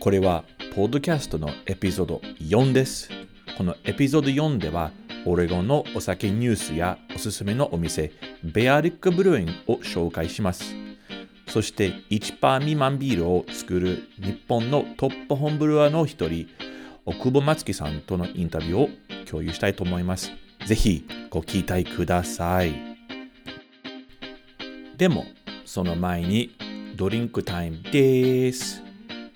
[0.00, 0.44] これは、
[0.76, 3.10] ポッドキャストのエピソード4です。
[3.56, 4.92] このエピソード4では、
[5.26, 8.12] オレゴンのお酒ニュースやおすすめのお店、
[8.44, 10.76] ベアリックブルーインを紹介します。
[11.48, 16.46] そして1%未満ビールを作る日本のトップホームブルワーの一人、
[17.04, 18.90] 奥保松樹さんとのインタビューを
[19.28, 20.30] 共有したいと思います。
[20.64, 22.72] ぜひご期待ください。
[24.96, 25.24] でも、
[25.64, 26.52] その前に
[26.94, 28.87] ドリンクタイムです。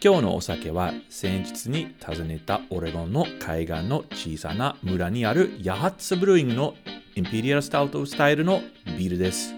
[0.04, 6.74] 今日のお酒は先日に訪ねたオレゴンの海岸の小さな村にあるヤハッツブルーイングの
[7.14, 8.62] インペリアルスタウトスタイルの
[8.98, 9.54] ビールです。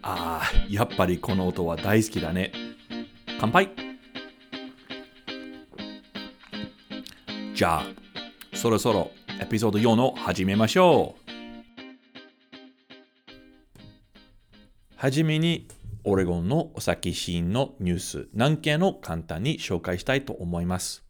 [0.00, 2.52] ああ、やっぱりこの音は大好きだね。
[3.40, 3.68] 乾杯
[7.52, 7.84] じゃあ、
[8.56, 9.10] そろそろ
[9.40, 11.26] エピソード4を始めましょう。
[14.94, 15.66] はじめに、
[16.08, 21.04] オレゴンのお酒シーンのニュース何件を簡単に紹介したいと思います。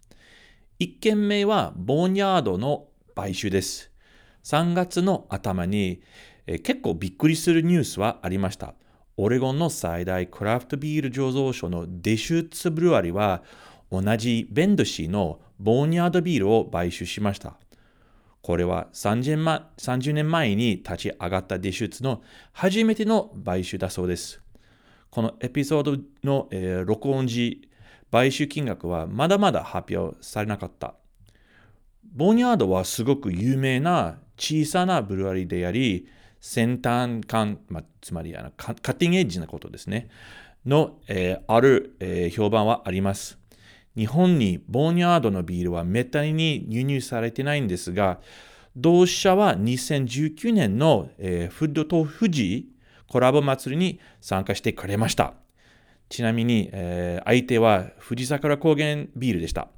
[0.81, 3.91] 1件目は、ボーニャードの買収です。
[4.45, 6.01] 3月の頭に、
[6.47, 8.73] え結構びっくりするニュースはありました。
[9.19, 13.43] オレゴンの最大クラフトビール醸造所のデシュッツブルワリは
[13.93, 17.59] 同じベンドシーのボーニャードビールを買収しました。
[18.41, 22.23] これは 30, 30年前に立ち上がったデシュッツの
[22.53, 24.41] 初めての買収だそうです。
[25.11, 27.69] このエピソードの、えー、録音時、
[28.11, 30.95] 買収金額はまだまだ発表されなかった。
[32.15, 36.09] ボニャードはすごく有名な小さなブルワリーであり、
[36.41, 40.09] 先端感、まあ、つまりあのカッティングエッジなことですね、
[40.65, 43.39] の、えー、ある、えー、評判はあります。
[43.97, 48.21] 日本にボーニャードのビールはめったに輸入されてないんですが、
[48.77, 52.69] 同社は2019年の、えー、フッドと富士
[53.09, 55.35] コラボ祭りに参加してくれました。
[56.09, 59.69] ちなみに、えー、相手は富士桜高原ビールでした。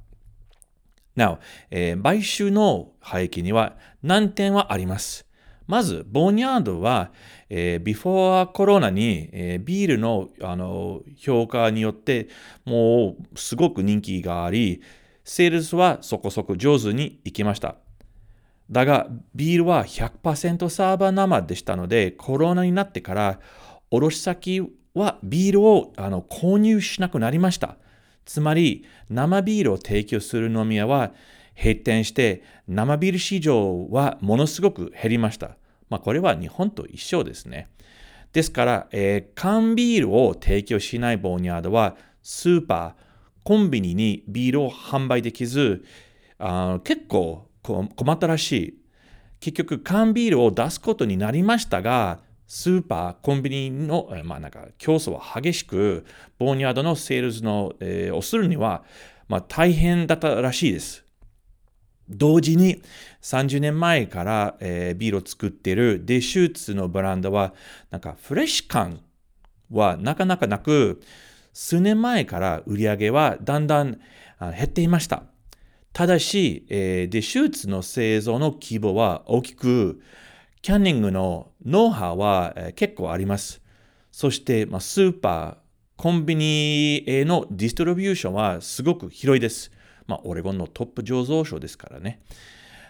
[1.15, 1.39] なお、
[1.71, 5.25] えー、買収の背景には難点はあります。
[5.67, 7.11] まず、ボーニャードは、
[7.49, 12.27] えー、ビフォーコロナに、えー、ビールのあの評価によって
[12.65, 14.81] もうすごく人気があり、
[15.23, 17.75] セールスはそこそこ上手にいきました。
[18.71, 23.39] だが、ビールは100%サーバー生でしたので、コロナになってから、
[23.89, 24.61] 卸先
[24.93, 27.77] はビールをあの購入しなくなりました。
[28.25, 31.13] つまり、生ビールを提供する飲み屋は
[31.57, 35.57] 閉店して、生ビール市場はものすごく減りました。
[35.89, 37.69] まあ、これは日本と一緒ですね。
[38.33, 43.09] ですから、えー、缶ビールを提供しないボーニャードは、スーパー、
[43.43, 45.83] コンビニにビールを販売できず、
[46.37, 48.77] あ結構困ったらしい。
[49.39, 56.05] 結局、缶ビールを出すことになりましたが、スーパー、コンビニの、まあ、なんか競争は激しく、
[56.37, 58.83] ボーニャードのセールスの、えー、をするには、
[59.27, 61.05] まあ、大変だったらしいです。
[62.09, 62.81] 同時に
[63.21, 67.53] 30年前から、えー、ビールを作っているデシューツのブランドは
[67.91, 69.01] なんかフレッシュ感
[69.71, 71.01] はなかなかなく
[71.53, 73.99] 数年前から売り上げはだんだん
[74.39, 75.23] 減っていました。
[75.93, 80.01] ただし、えー、デシューツの製造の規模は大きく
[80.61, 83.61] キャンニングのノウハウは、えー、結構あります。
[84.11, 85.55] そして、まあ、スーパー、
[85.95, 89.71] コンビニへのディストリビューションはすごく広いです。
[90.07, 92.21] まあ、オレゴンのトップ醸造所ですからね。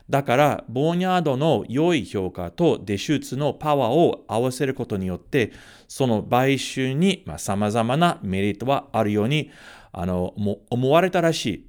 [0.09, 5.51] だから、ボーニャードの良い評価とデシューツのパワーを合わせることによって、
[5.87, 9.51] その買収に様々なメリットはあるように
[9.91, 10.33] あの
[10.69, 11.68] 思われたらしい。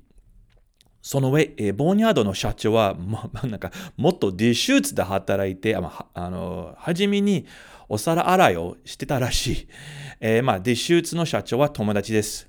[1.03, 7.47] その上、えボーニャードの社長は、ま、なんかもっとディシューツで働いて、ああの初めに
[7.89, 9.69] お皿洗いをしてたらしい。
[10.21, 12.49] えー、まあ、ディシューツの社長は友達です。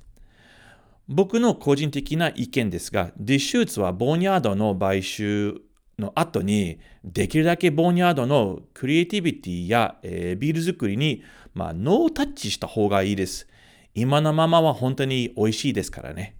[1.07, 5.61] 僕の個人的な意見ですが、ディシューツはボーニャードの買収
[5.97, 11.23] の後に、できるだけボーニャードのクリエイティビティや、えー、ビール作りに、
[11.53, 13.47] まあ、ノータッチした方がいいです。
[13.95, 16.35] 今のままは本当に美味しいですからね。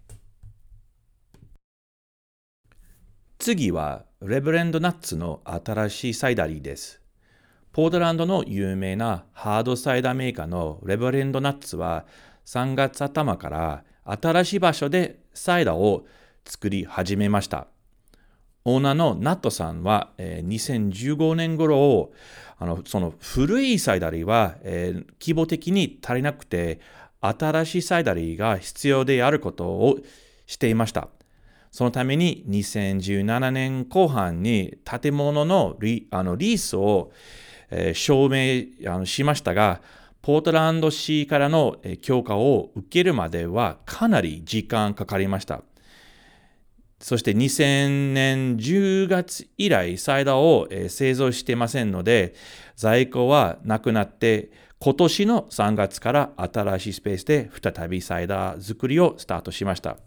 [3.42, 7.02] 次は、レブレンドナッツの新しいサイダリーです。
[7.72, 12.06] ポートランドの有名なハードサイダーメーカーのレブレンドナッツは、
[12.46, 16.06] 3月頭から新しい場所でサイダーを
[16.46, 17.66] 作り始めました。
[18.64, 22.12] オーナーのナットさんは、え、2015年頃
[22.60, 26.80] あのその古いサイダリーは、え、規模的に足りなくて
[27.22, 29.98] 新しいサイダリーが必要であることを
[30.46, 31.10] していました。
[31.72, 37.12] そのために2017年後半に建物のリあのリースを、
[37.70, 39.82] えー、証明あのしましたが、
[40.22, 45.64] ポートランド市からの許可を受けるまではかなり時間かかりました。
[47.00, 52.36] そして2000年10月以来、サイダーを製造していませんので、
[52.76, 59.98] 在庫はなくなって、今年の3月から新しいスペースで再びサイダー作りをスタートしました。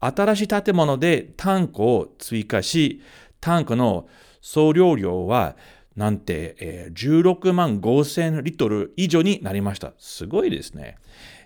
[0.00, 3.02] 新しい建物でタンクを追加し、
[3.40, 4.08] タンクの
[4.40, 5.56] 総量量は
[5.96, 9.94] なんて、えー、16万5000リットル以上になりました。
[9.98, 10.96] すごいですね。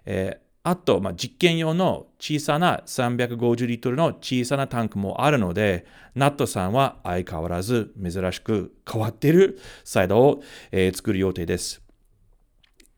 [0.04, 11.80] えー、あと、まあ、実験用の小さな350リットルの小さなタンクもあるので、ナットさんは相変わらず珍しく変わっているサイドを、えー、作る予定です。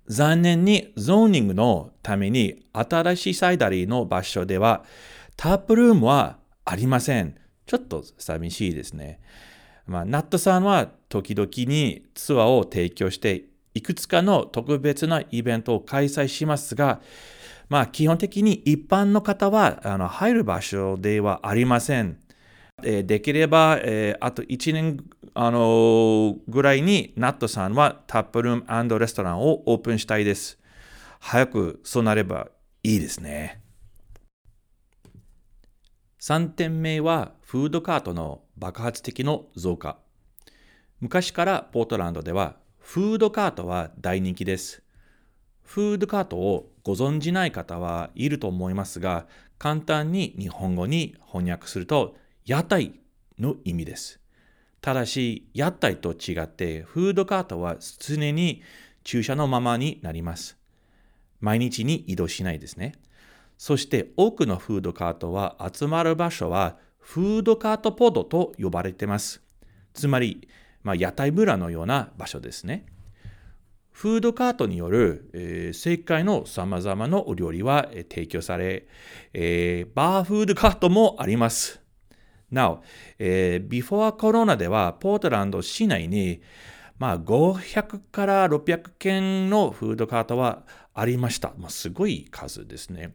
[0.09, 4.85] 残念にゾーニングのために新しいサイダリーの場所では
[5.37, 7.37] タップルームはありません。
[7.67, 9.21] ちょっと寂しいですね。
[9.87, 13.45] まあ、ナットさんは時々にツアーを提供して、
[13.75, 17.01] いくつかの特別なイベントを開催しますが、
[17.69, 22.19] まあ、基本的に一般の方はあの入る場所ではありません。
[22.83, 25.05] えー、できれば、えー、あと1年、
[25.35, 30.59] あのー、ぐらいにナットさんはタップルームレストランをオープンしたいです。
[31.21, 32.49] 早くそうなれば
[32.83, 33.64] いいですね。
[36.27, 39.99] 3点目はフードカートの爆発的の増加。
[40.99, 44.83] 昔からポートランドではフードカートは大人気です。
[45.65, 49.27] フードカートをご存じない方はいると思いますが、
[49.59, 52.17] 簡単に日本語に翻訳すると
[52.47, 52.99] 屋台
[53.39, 54.19] の意味です。
[54.81, 58.63] ただし、屋台と違ってフードカートは常に
[59.03, 60.57] 駐車のままになります。
[61.43, 62.95] 毎日に移動しないですね。
[63.57, 69.43] そして多くのフードカートは集まる場所はフードカートポドと呼ばれています。
[69.93, 70.49] つまり、
[70.83, 72.87] まあ、屋台村のような場所ですね。
[73.91, 78.89] フードカートによる、えー、正解の様々なお料理は、提供され、
[79.33, 81.81] えー、バーフードカートもあります。
[82.51, 82.83] なお、
[83.19, 86.41] えー、ビフォーコロナではポートランド市内に、
[86.99, 91.53] まあ、500から600件のフードカートはありました。
[91.59, 93.15] まあ、すごい数ですね。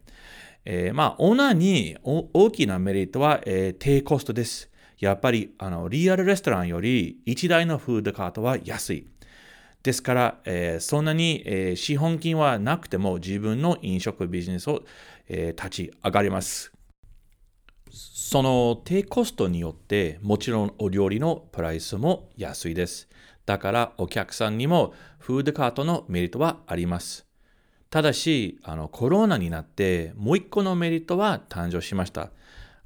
[0.64, 4.70] えー、まあ、オーナーに大きなメリットは、えー、低コストです。
[4.98, 9.06] やっぱりあのリアルレストランより1台のフードカートは安い。
[9.82, 14.82] ですから、えー、そんなに、えー、資本金はなくても自分の飲食ビジネスを、
[15.26, 16.70] えー、立ち上がります。
[17.90, 23.08] その低コストによってもちろんお料理のプライスも安いです。
[23.46, 27.29] だからお客さんにもフードカートのメリットはあります。
[27.90, 32.30] ただし、あのコロナになってもう一個のメリットは誕生しました。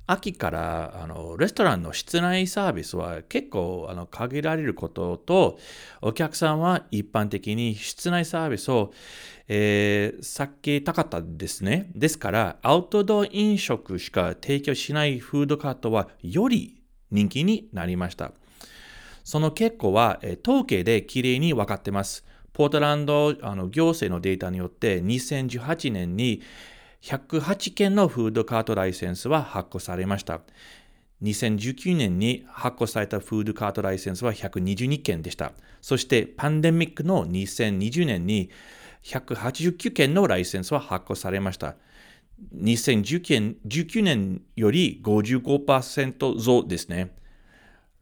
[0.06, 5.58] 秋からあのレストランの室内サービスは結構あの限られることと、
[6.02, 8.92] お客さんは一般的に室内サービスを、
[9.48, 11.90] えー、避けたかったですね。
[11.94, 18.32] ですから、アウトドア飲食しか提供しないフードカートはより人気になりました。
[19.22, 22.24] その結果は、え統計できれいに分かってます。
[22.54, 26.40] ポートランドあの行政のデータによって2018年に
[27.02, 30.40] 108件のフードカートライセンスは発行されました。
[31.22, 35.52] 2019年に発行されたフードカートライセンスは122件でした。
[35.80, 38.50] そしてパンデミックの2020年に
[39.02, 41.74] 189件のライセンスは発行されました。
[42.56, 47.14] 2019年より55%増ですね。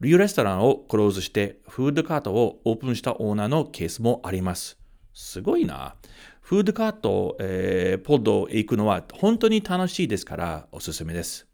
[0.02, 4.76] リューレストランをクローズしてフードカートをオープンしたオーナーのケースもあります。
[5.14, 5.94] すごいな。
[6.40, 11.46] フードカート、えー、ポッドへ行くのは本当に楽しいですからおすすめです。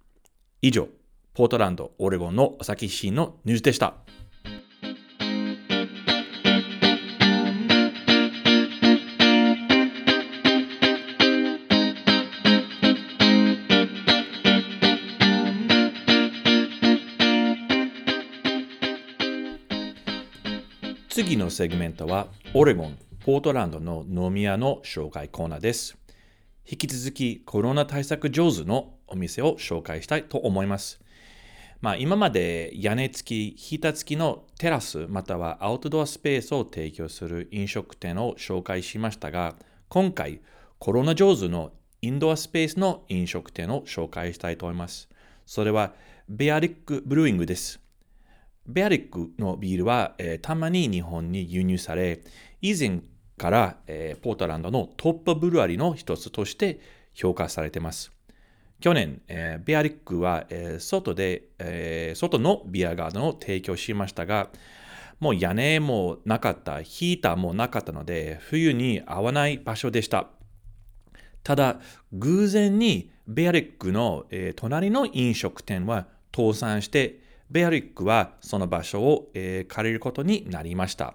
[0.62, 0.88] 以上、
[1.34, 3.96] ポートランド、オレゴンの朝日市のニュースでした。
[21.08, 25.96] 次のセグメントは、オレゴン、ポートランドの飲み屋の紹介コーナーです。
[26.70, 31.00] 引き続き、コロナ対策上手のお店を紹介したいと思います。
[31.80, 39.56] まあ、今まで屋根付き、ヒーター付きのテラスまたはアウトドアスペースを提供する飲食店を紹介しましたが、
[39.88, 40.42] 今回、
[40.78, 41.72] コロナ上手の
[42.02, 45.08] インドアスペースの飲食店を紹介したいと思います。
[45.46, 45.94] それは
[46.28, 47.80] ベアリックブルーイングです。
[48.68, 52.20] ベアリックのビールは、えー、たまに日本に輸入され、
[52.60, 53.00] 以前
[53.38, 56.78] から、えー、ポートランドのトップブルワリの一つとして
[57.14, 58.12] 評価されています。
[58.80, 64.50] 去年、えー、ベアリックは、えー、外で、えー、外のビアガードンを提供しましたが、
[65.18, 70.28] もう屋根もなかった、ヒーターもなかったので、冬に合わない場所でした。
[71.42, 71.80] ただ、
[72.12, 81.14] 偶然にベアリックの、えー、隣の飲食店は倒産して、ベアリックはその場所を、えー、借りることになりました。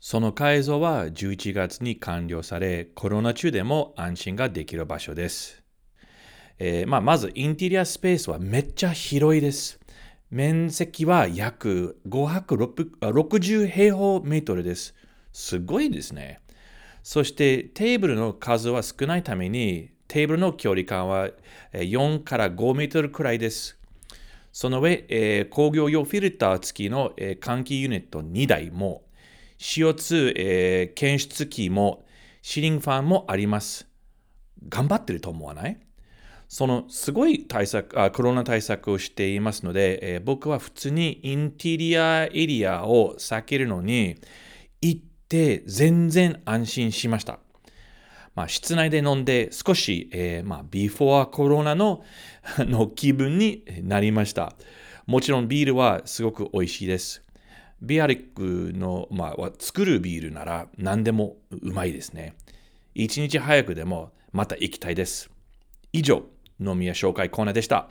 [0.00, 5.62] その改造は11月に完了され、コロナ中でも安心ができる場所です。
[6.58, 9.78] えー、まあ、まずインテリアスペースはめっちゃ広いです。
[10.30, 14.94] 面積は約560平方メートルです。
[15.32, 16.40] すごいですね。
[17.02, 21.30] そしてテーブルの数は少ないためにテーブルの距離感は
[21.72, 23.79] 4から5メートルくらいです。
[24.52, 29.04] その上、えー、工業用フィルター付きの、えー、換気ユニット2台も
[29.58, 32.04] CO2、えー、検出機も
[32.42, 33.86] シリングファンもあります。
[34.68, 35.78] 頑張ってると思わない？
[36.48, 44.16] そのすごい対策あ、コロナ対策をしていますので、えー、僕は普通にインテリアエリアを避けるのに
[44.80, 47.38] 行って全然安心しました。
[48.34, 52.04] まあ、室内で飲んで少し、えー、まあ、ビフォーコロナの
[52.58, 54.54] の気分になりました。
[55.06, 57.24] もちろんビールはすごく美味しいです。
[57.82, 62.34] ビアリックの、まあ、作るビールなら何でもうまいですね。
[62.94, 65.30] 一日早くでもまた行きたいです。
[65.92, 66.24] 以上。
[66.60, 67.88] 飲み屋紹介コーナーでした。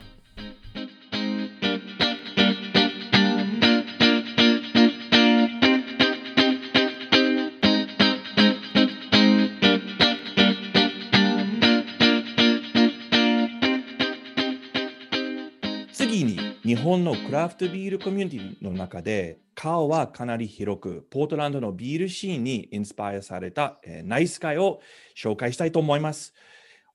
[16.70, 24.80] 日本のクラフトビールコミュニティの中で顔はかなり広くポートランドのビールシーンにインスパイアされた、えー、ナイス会を
[25.16, 26.32] 紹介したいと思います。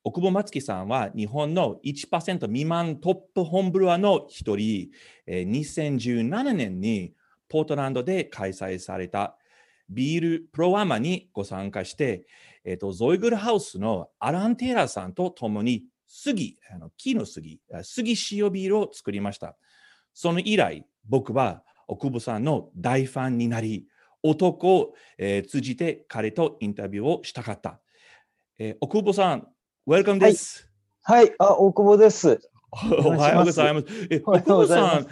[0.06, 4.92] 奥保松樹さんは日本の1%未満トップホームブルワーの一人
[5.28, 7.14] え、2017年に
[7.50, 9.36] ポートランドで開催された
[9.90, 12.26] ビールプロアマにご参加して、
[12.64, 19.58] えーと、ゾイグルハウスのアラン・テイラーさんと共に杉、あの木の杉、杉塩ビールを作りました。
[20.16, 23.86] その以来、僕は奥保さんの大ファンになり、
[24.24, 27.82] 男を、えー、通じて彼とインタビューをしたかった。
[28.58, 29.48] えー、奥保さん、
[29.86, 30.72] Welcome です。
[31.04, 32.40] はい、あ、大久保です。
[32.72, 34.08] おはようございます。
[34.10, 35.08] え、大久保さん、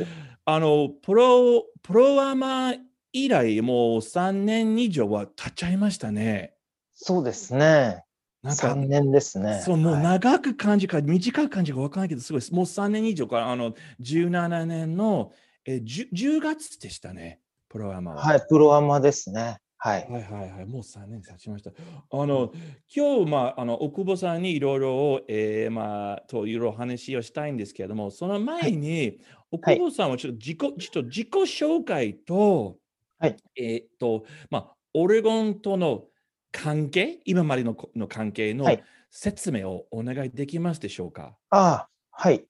[0.45, 2.73] あの、プロ、プロアマ
[3.11, 6.55] 以来、もう3年以上は経っちゃいましたね。
[6.93, 8.05] そうですね。
[8.43, 9.61] なんか3年ですね。
[9.65, 12.53] そう、もう長く感じか、はい、短く感じか分からないけど、すごいです。
[12.53, 15.31] もう3年以上から、あの、17年の
[15.65, 18.21] え 10, 10月でしたね、プロアマは。
[18.21, 19.57] はい、プロアマですね。
[19.77, 20.07] はい。
[20.09, 20.65] はいはいはい。
[20.65, 21.71] もう3年経ちました。
[21.71, 22.51] あの、
[22.93, 29.19] 今日、まあ、あの、奥保さんにいろいろ、えー、まあ、といろいろ話をしたいんですけれども、その前に、
[29.61, 32.77] はい、奥保さんはちょっと自己、ちょっと自己紹介と、
[33.19, 33.37] はい。
[33.55, 36.05] えっと、まあ、オレゴンとの
[36.53, 38.65] 関係、今までのの関係の
[39.09, 41.23] 説明をお願いできますでしょうか？
[41.23, 42.45] はい、ああ、はい。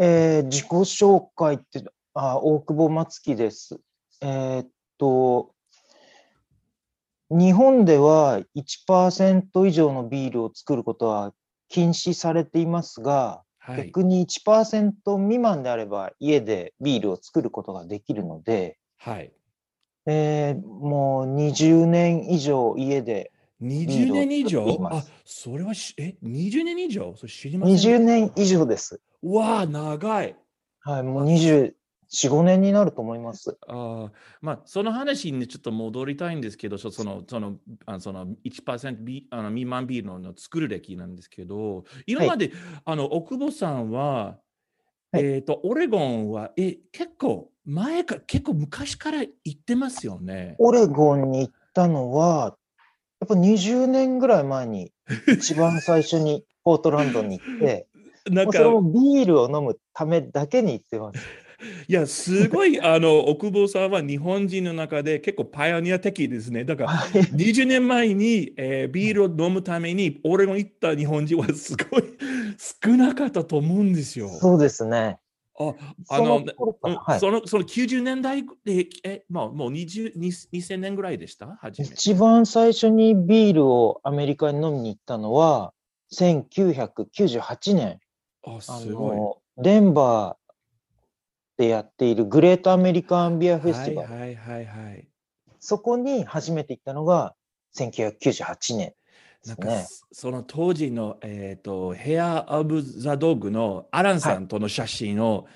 [0.00, 1.84] えー、自己紹介って、
[2.14, 3.78] あ大久保松樹です。
[4.20, 4.68] えー、っ
[4.98, 5.54] と、
[7.30, 11.32] 日本では1%以上のビールを作ることは
[11.68, 19.32] 禁止されていますが、はい、逆に1%未満であれば家でビールを作ることができるので、はい
[20.06, 23.32] えー、もう20年以上家で
[23.62, 24.78] 20年以上？
[24.90, 27.14] あ、それはし、え、20年以上？
[27.16, 29.00] それ知りません ?20 年以上です。
[29.22, 30.36] わあ、長い。
[30.80, 31.72] はい、もう20、
[32.12, 33.56] 4、5年になると思います。
[33.66, 37.56] あまあ、その話にちょっと戻りたいんですけど、そのその
[37.86, 44.36] あその1%ビあの未満ビールの作る歴なんですけど、今まで、はい、あの奥保さんは、
[45.12, 50.56] はい、えっ、ー、と、オレゴンはえ結構前か、結構昔から行ってますよね。
[50.58, 52.56] オレゴンに行ったのは、
[53.20, 54.92] やっぱ20年ぐらい前に
[55.28, 57.86] 一番最初にポートランドに行って、
[58.30, 61.18] なんかビールを飲むためだけに行ってます。
[61.88, 66.64] いや、すごい、あの、 奥保さんは日本人の中で結構パイオニア的ですね。
[66.64, 72.04] だから、20年前に、えー、ビールを飲むために、オレゴン行った日本人はすごい
[72.58, 74.28] 少なかったと思うんですよ。
[74.28, 75.18] そうですね。
[75.58, 75.74] あ
[76.08, 76.44] あその。
[77.20, 81.46] そのその90年代で、えまあ、もう20 2000年ぐらいでした？
[81.60, 81.94] 初めて。
[81.94, 85.72] 一番最初にビールをアメリカに飲みに行ったのは、
[86.12, 88.00] 1998年、
[88.46, 89.16] あ、あすごい。
[89.16, 94.12] の、デンバーでやっているグレートアメリカンビアフェスティバル。
[94.12, 95.08] はいはいはいはい。
[95.60, 97.34] そこに初めて行ったのが
[97.76, 98.94] 1998年
[99.46, 99.86] なんか、ね。
[100.12, 105.46] その当時の、えっ、と、ヘア・オブ・ザ・ドッグのアランさんとの写真を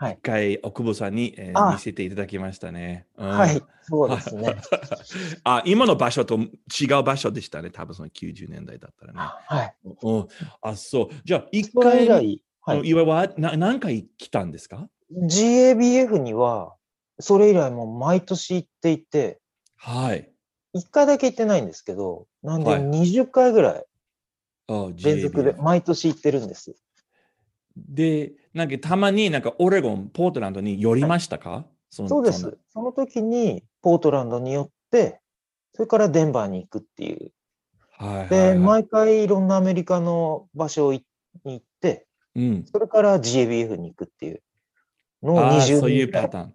[0.00, 3.06] はい一回奥久保さんに、えーあ見せていただきましたね。
[3.16, 4.54] うんはい、そうですね。
[5.42, 7.70] あ、今の場所と違う場所でしたね。
[7.70, 9.18] 多分その90年代だったらね。
[9.18, 9.74] はい。
[10.02, 10.28] うん、
[10.62, 11.08] あ、そう。
[11.24, 16.76] じゃあ、一回、以来、はい、岩はな何回来たんですか？GABF には、
[17.18, 19.40] それ以来もう毎年行っていて、
[19.74, 20.30] はい。
[20.74, 23.84] 1回だけ行ってないんですけど、なんではい20回ぐらい
[24.68, 26.74] あ連続で毎年行ってるんです。
[27.76, 32.58] で、なんかたまになんかオレゴン、ポートランドに寄りましたか、そのそうでそのす。
[32.72, 35.20] その時にポートランドに寄って、
[35.74, 37.32] それからデンバーに行くっていう。
[37.96, 38.58] はいはい、で、はい。
[38.58, 41.04] 毎回いろんなアメリカの場所に
[41.44, 42.64] 行って、うん。
[42.66, 44.42] それから GABF に行くっていう
[45.22, 46.54] のをああ、20そういう年パターン。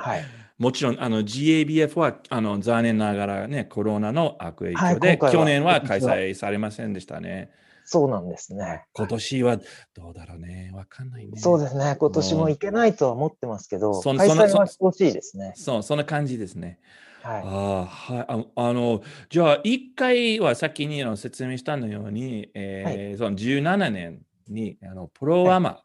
[0.00, 0.24] はい。
[0.58, 7.50] もちろん、あの GABF はあの残念ながらね、コロナの悪影響で、はい去年は開催されませんでしたね。
[7.84, 8.84] そうなんですね。
[8.94, 9.58] 今年は
[9.94, 10.72] どうだろうね。
[10.74, 11.38] わかんないね。
[11.38, 11.96] そうですね。
[11.98, 15.52] 今年も行けないとは思ってますけど、そん開催はしてほしいですね。
[15.54, 16.80] そう、そんな感じですね。
[17.22, 17.42] はい。
[17.42, 18.26] ああ、はい。
[18.28, 25.82] ああの、じゃあ、一回は先にあの説明したのように、えーその17年にあのプロアマ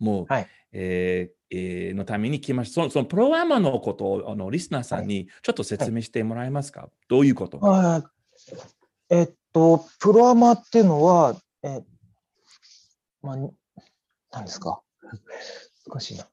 [0.00, 2.74] も、はいえのために来ました。
[2.74, 7.60] そのそのプロアマのことをあのリスナーさんにちょっと説明してもらえますか、どういうこと
[9.10, 11.82] えっと、プロアマっていうのは、え、
[13.22, 13.36] まあ、
[14.32, 14.80] 何ですか？
[15.86, 16.26] 難しいな。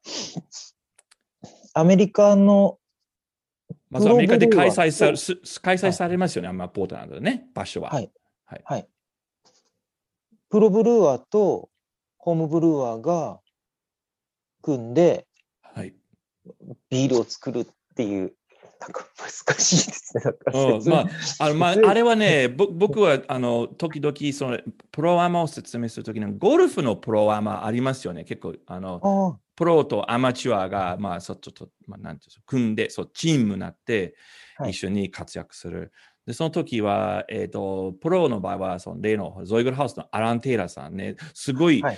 [1.74, 2.80] アメリカの、
[3.90, 7.90] まずアメリカで開催さす開催されますよね、まあ、ポートランドでね、場所は。
[7.92, 8.12] はい
[8.46, 8.62] はい。
[8.66, 8.88] はい。
[10.50, 11.70] プロブルーワーと
[12.18, 13.40] ホームブルーワーが
[14.62, 15.28] 組んで
[15.62, 15.94] はい。
[16.90, 18.34] ビールを作るっていう、
[18.80, 20.24] なんか難しいですね。
[20.54, 21.08] うんまあ、
[21.40, 24.60] あの、まあ、 あれはね、ぼ僕は、あの、時々、その、
[24.92, 28.24] プロアマを説明するときに、ゴルフのプロアマありますよね。
[28.24, 34.16] 結構、あの、あプロとアマチュアが、まあ、そちょっと、まあ、なんていうん組んで、そう、チームになって、
[34.58, 35.92] はい一緒に活躍する。
[36.26, 41.98] で、その時は、えっ、と、プロの場合は、その例のゾイグルハウスのアラン・テイラーさんね、すごい、はい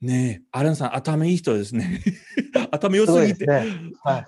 [0.00, 2.00] ねアランさん、頭いい人ですね。
[2.70, 3.46] 頭良すぎて。
[3.46, 3.66] ね。
[4.02, 4.26] はい。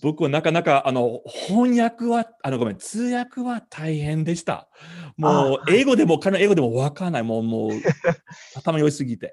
[0.00, 4.68] 僕はなかなか、あの、翻訳は、あの、ごめん、通訳は大変でした。
[5.16, 7.22] もう、英語でも、かなり英語でもわかんない。
[7.22, 7.70] もう、もう、
[8.56, 9.32] 頭良すぎて。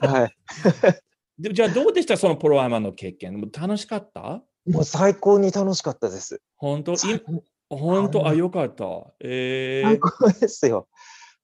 [0.00, 0.36] はい。
[1.38, 3.40] でじゃあ、どうでしたそのプロアマの経験？
[3.50, 4.42] 楽しかった？
[4.66, 6.42] もう最高に楽しかったです。
[6.56, 6.94] 本当？
[7.70, 8.28] 本当？
[8.28, 8.84] あ、よかった。
[9.20, 10.86] えー最高ですよ。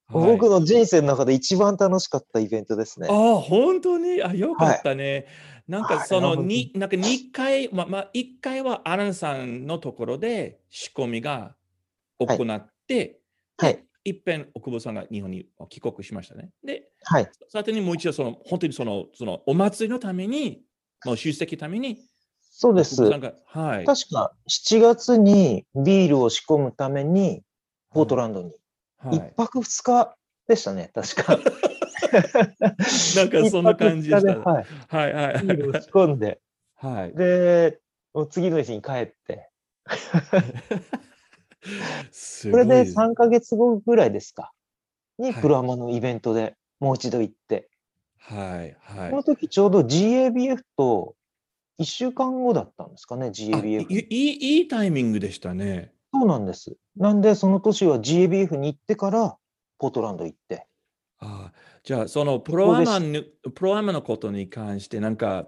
[0.09, 3.09] はい僕の人生の中で一番楽しかったイベントですね。
[3.11, 4.23] あ、本当に？
[4.23, 5.27] あ、よかったね。
[5.66, 11.57] なんかはいそのに、なんか2回、まあ、まあ、1回はアランさんのところで仕込みが
[12.21, 13.19] 行って、
[13.57, 13.85] はい。
[14.05, 16.51] いっぺん奥保さんが日本に帰国しましたね。
[16.64, 17.29] で、はい。
[17.49, 20.62] その後にもう一度その、本当にその、そのお祭りのために、
[21.05, 21.99] もう出席のために、
[22.40, 23.85] そうですはい。
[23.85, 27.42] 確か7月にビールを仕込むために、
[27.90, 28.53] ポートランドに。
[29.11, 30.16] はい一泊二日
[30.49, 31.38] でしたね、確か。
[33.16, 34.33] なんかそんな感じでした。
[34.33, 35.42] 一泊二日ではいはいはい。
[35.42, 36.40] ビールを仕込んで、
[36.77, 37.12] はい。
[37.14, 37.81] で、
[38.31, 39.51] 次の日に帰って、
[42.11, 44.53] すこれでごいす3ヶ月後ぐらいですか、
[45.19, 47.69] にはいプロアマのイベントでもう一度行って、
[48.19, 49.23] はいはいこの。
[49.23, 51.14] 時ちょうど GABF と
[51.79, 53.87] 1週間後だったんですかね、GABF。
[53.88, 55.92] いいいいタイミングでしたね。
[56.20, 56.76] そうなんです。
[56.96, 59.37] なんで、その年は GABF に行ってから、
[59.79, 60.66] ポートランド行って。
[61.18, 61.52] あ
[61.83, 63.22] じゃあ、そのプロアマの
[63.55, 65.46] プロアマのことに関して、なんか、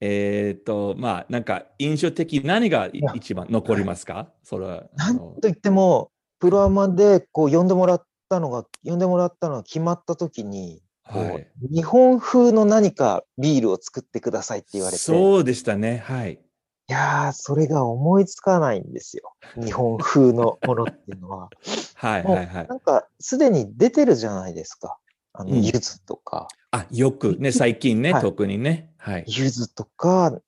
[0.00, 4.28] えっ、と、まあ、なんか印象的、何が一番残りますか？
[4.42, 4.84] それは。
[4.96, 15.98] あなんのと言っても、プロアマでこう呼んでもらったのが、呼んでもらったのが決まった時に、こうはい、日本風の何かビールを作ってくださいって言われて、いそうでしたね。
[15.98, 16.43] はい。
[16.88, 19.34] やー、それが思いつかないんですよ。
[19.56, 21.48] 日本風のものっていうのは。
[21.96, 22.74] はいはいはいな。
[22.74, 24.98] んか、すでに出てるじゃないですか。
[25.32, 28.92] あの、うん柚子とか、あ、よくね、最近ね、はい特にね。
[28.98, 29.24] はい。
[29.26, 30.38] 柚子とか、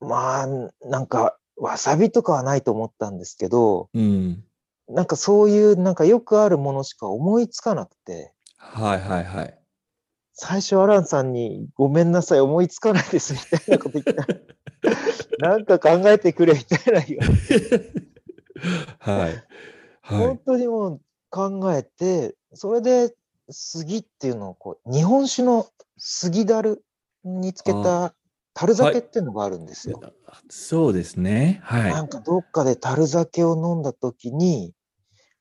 [0.00, 0.46] まあ、
[0.86, 4.44] なんか、わさびとかはないと思ったんですけど、うん。
[4.88, 9.58] なんかそういう、なんかよくあるものしか思いつかなくて、はいはいはい。
[10.32, 14.38] 最初アランさんにごめんなさい、思いつかないですみたいなこと言ったら、
[15.38, 17.92] なんか考えてくれみたいな言われて、
[18.98, 19.44] はい。
[20.02, 20.40] は本い。
[20.46, 23.14] 当にもう考えて、それで
[23.50, 25.66] 杉っていうのをこう、日本酒の
[25.98, 26.84] 杉だる
[27.24, 28.14] につけた
[28.52, 30.00] 樽酒っていうのがあるんですよ。
[30.50, 31.60] そうですね。
[31.64, 31.88] は。
[31.88, 34.72] ないんかどっかで樽酒を飲んだ時に、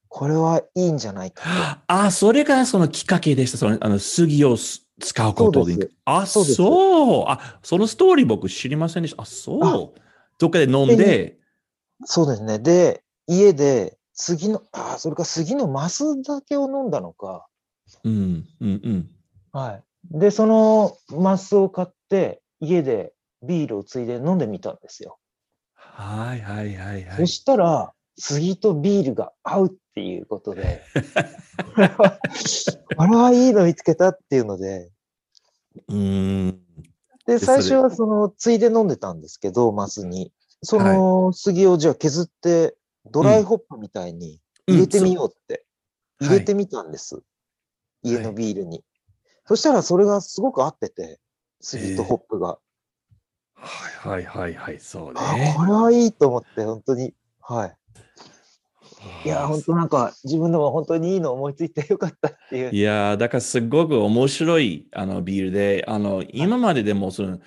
[0.08, 3.58] これはいいんじゃないかあ、それがそのきっかけでした。
[3.58, 5.92] その、あの、杉をす使うことです。
[6.06, 7.26] あ、そう。
[7.28, 9.24] あ、そのストーリー僕知りませんでした？
[9.24, 10.00] あ、そう。
[10.40, 11.38] どっかで飲んで。
[12.06, 12.60] そうですね。
[12.60, 17.48] で、家で杉の、あ、それか杉のマス酒を飲んだのか。
[18.04, 19.10] うん、うん、うん。
[19.52, 19.82] は
[20.14, 20.20] い。
[20.20, 25.18] で、そのマスを買って、家でビールをついで飲んでみたんですよ。
[25.76, 27.28] はい、はい、はい、はそい。
[27.28, 30.82] したら、杉とビールが合うっていうことで、
[31.76, 32.20] これは、
[32.98, 34.92] これはいいの見つけたっていうので、
[35.88, 36.60] うーん。
[37.26, 40.32] で、最初はその、ついで飲んでたんですけど、マスに。
[40.62, 42.76] その杉をじゃあ削って、
[43.12, 45.64] ドライホップみたいに入れてみようって、うん
[46.22, 47.22] 入れてみたんです。
[48.02, 48.82] 家のビールに。
[49.46, 51.20] そしたらそれがすごく合ってて、
[51.60, 52.60] 杉とホップが。
[53.56, 55.54] はい、はい、はい、はい、そうあ、ね。
[55.58, 57.14] これはいいと思って、本当に。
[57.42, 57.76] はい。
[59.26, 62.72] いや、本当なんか、自分でも本当にいいの思いついてよかったっていう。
[62.74, 67.40] いやーだからすごく面白いあのビールで、あの今まででもその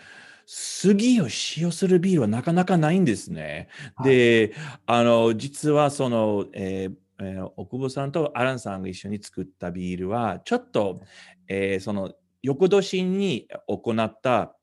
[0.46, 3.68] 杉を使用するビールはなかなかないんですね。
[3.96, 4.54] はいで、
[4.86, 11.00] あの実はその、えーえー奥保さんとアランさんが一緒に作ったビールは、ちょっと、
[11.48, 14.55] えーその翌年に行った、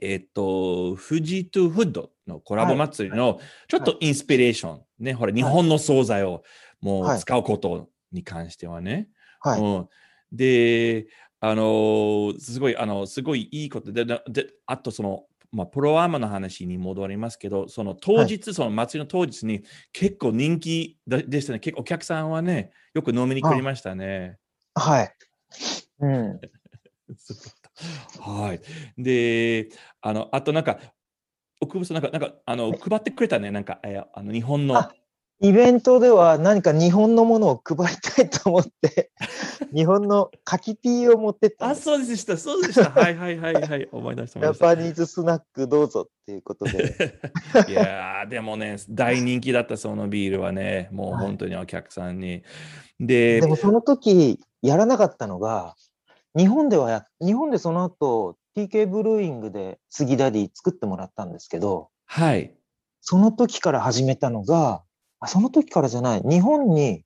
[0.00, 6.42] えっ、と、富士トゥフッドのコラボ祭りのちょっとインスピレーション、ね、ほら、日本の惣菜を
[6.80, 9.08] もはいう使うことに関してはね。
[9.40, 9.60] はい。
[9.60, 9.88] うん、
[10.32, 11.06] で、
[11.40, 21.58] あのーすごい、あの、すごいいいことで、でであとその、まあ、プロアーマの話に戻りますけど、その当日、その祭りの当日に結構人気ででしたね。
[21.58, 24.38] 結構お客さんはね、よく飲みに来りましたね。
[24.74, 25.14] はい。
[26.00, 26.40] うん。
[28.20, 29.02] はい。
[29.02, 29.68] で、
[30.00, 30.78] あの、あとなんか、
[31.60, 34.92] 奥部さん、なんか、なんか、あの、配ってくれたね、なんか、えーあの日本の、あ
[35.44, 39.10] イベントでは何か日本のものを配りたいと思って、
[39.74, 41.84] 日本の柿ピーを持ってったんあ、です。
[41.84, 42.90] そうでした、そうでした。
[42.90, 44.64] はいはいはいはい、思い出した、出した。
[44.66, 46.94] Japanese snack どうぞっていうことで。
[47.68, 52.44] いやーでもね、大人気だったそのビールはね、もうはい本当にお客さんに。
[53.00, 55.74] で、でもその時やらなかったのが、
[56.36, 62.54] 日本ではや、日本でその後 TK ブルーイングで杉ダディ作ってもらったんですけど、はい。
[63.00, 64.82] その時から始めたのが、
[65.20, 67.04] あその時からじゃない、日本に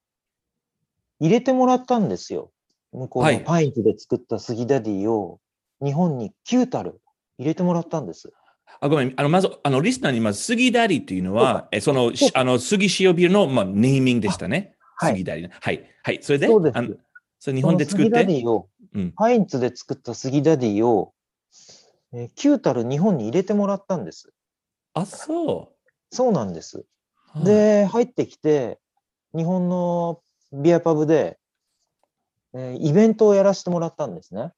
[1.21, 2.51] 入れてもらったんですよ。
[2.93, 5.41] 向こうはいの Pints で作った杉ダディを
[5.83, 7.01] 日本に9タル
[7.39, 8.33] 入れてもらったんです。
[8.81, 14.75] あごめん、あのまず、あのリスナーにまず、杉ダディっていうのは、えその、あの杉使用ビールの、まあ、ネーミングでしたね。
[14.97, 15.35] はい杉ダ。
[15.35, 15.85] はい。
[16.03, 16.19] はい。
[16.23, 16.95] それで、そうですあの
[17.39, 21.13] それ日本で作って、その杉ダデて、ィを、うん Pints で作った杉ダディを、
[22.13, 24.33] えー9タル日本に入れてもらったんです。
[24.95, 25.73] あ、そ
[26.11, 26.79] そうなんです。
[26.79, 26.87] う。
[27.27, 28.81] はい、で、入ってきて、
[29.37, 31.39] 日本のビアパブで、
[32.55, 34.53] えーイベントをやらせてもらったんですね。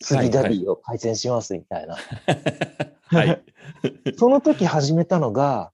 [0.00, 1.96] 杉ダディを改善しますみたいな。
[3.04, 3.42] はい。
[4.16, 5.72] その時始めたのが、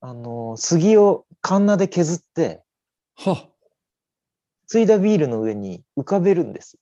[0.00, 2.62] あの、杉をカンナで削って、
[3.14, 3.48] は
[4.66, 6.78] ついだビールの上に浮かべるんです。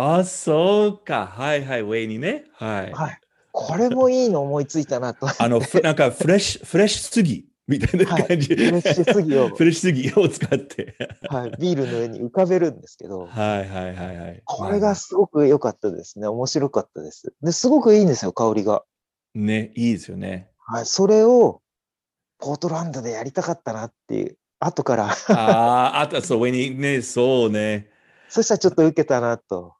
[0.00, 1.26] あ、そうか。
[1.26, 1.82] はいはい。
[1.82, 2.44] 上にね。
[2.52, 2.92] はい。
[2.92, 3.20] はい。
[3.50, 5.26] これもいいの思いついたなと。
[5.26, 8.54] あの、ふ なんかフレッシュ、フレッシュ杉みたいなはい感じ。
[8.54, 10.94] フレッシュ杉をフレッシュ杉を使って。
[11.28, 14.42] はい、ビールの上に浮かべるんですけど、はいはいはいはい。
[14.44, 16.28] これがすごく良かったですね。
[16.28, 17.34] 面白かったです。
[17.42, 18.84] で、すごくいいんですよ、香りが。
[19.34, 20.48] ね、いいですよね。
[20.64, 21.60] はい、それを、
[22.38, 27.90] ポートランドでやりたかったなっていう、後から、ああ、あとそう上にね、そうね。
[28.28, 29.74] そしたらちょっと受けたなと。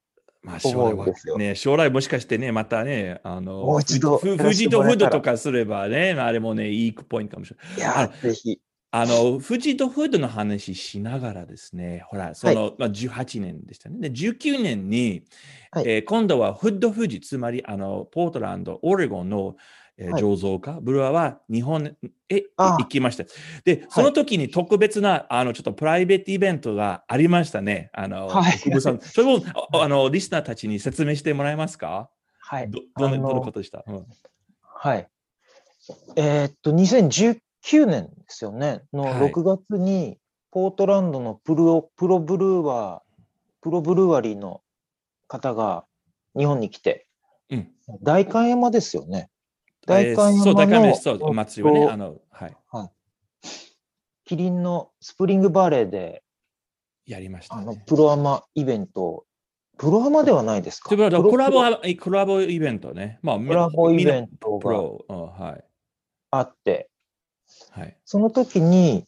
[0.48, 1.06] まあ将来は
[1.36, 7.76] ね、将来もしかしてね、またね、あの、もう一度ふやらせ富士とフードとかすればね、あれもね、いいポイントかもしれない。
[7.76, 8.60] いやー、ぜひ。
[8.90, 14.08] あの、富士とフードの話しながらですね、ほら、その、まあ、18年でしたね。
[14.08, 15.24] で、19年に、
[15.70, 19.56] はいえー今度はフッド富士、つまり、あの、ポートランド、オレゴンの、
[20.00, 21.96] え醸造家、ブルワーは日本
[22.28, 23.24] へ行きました。
[23.64, 27.90] で、その時に特別な、あの、ちょっとプライベートイベントがありましたね。
[27.92, 29.40] あの、はいさん、それを、
[29.72, 32.10] ああの、リスナーたちに説明してもらえますか？
[32.38, 32.70] はい。
[32.70, 34.06] ど、どのどんなことでした、うん
[34.62, 35.08] はい。
[36.14, 37.40] えーっと、2019
[37.86, 38.82] 年ですよね。
[38.92, 40.18] のはい6月に、
[40.52, 43.22] ポートランドのプロプロブルーワー、
[43.62, 44.62] プロブルワリーの
[45.26, 45.84] 方が、
[46.36, 47.08] 日本に来て、
[47.50, 49.30] うん代官山ですよね。
[49.88, 50.94] 代えー官山の、そう、大官山。
[50.96, 52.56] そう、お祭りはね、えっとあの、はい。
[54.24, 56.22] キリンのスプリングバレーで、
[57.06, 57.82] やりましたあの、ね。
[57.86, 59.24] プロアマイベント、
[59.78, 60.90] プロアマではないですか？
[60.90, 61.10] コラ
[61.50, 63.18] ボは、コラボイベントね。
[63.22, 65.64] まあ、コラボイベンントがプロ、うんはい。
[66.30, 66.90] あって、
[67.70, 67.96] はい。
[68.04, 69.06] その時に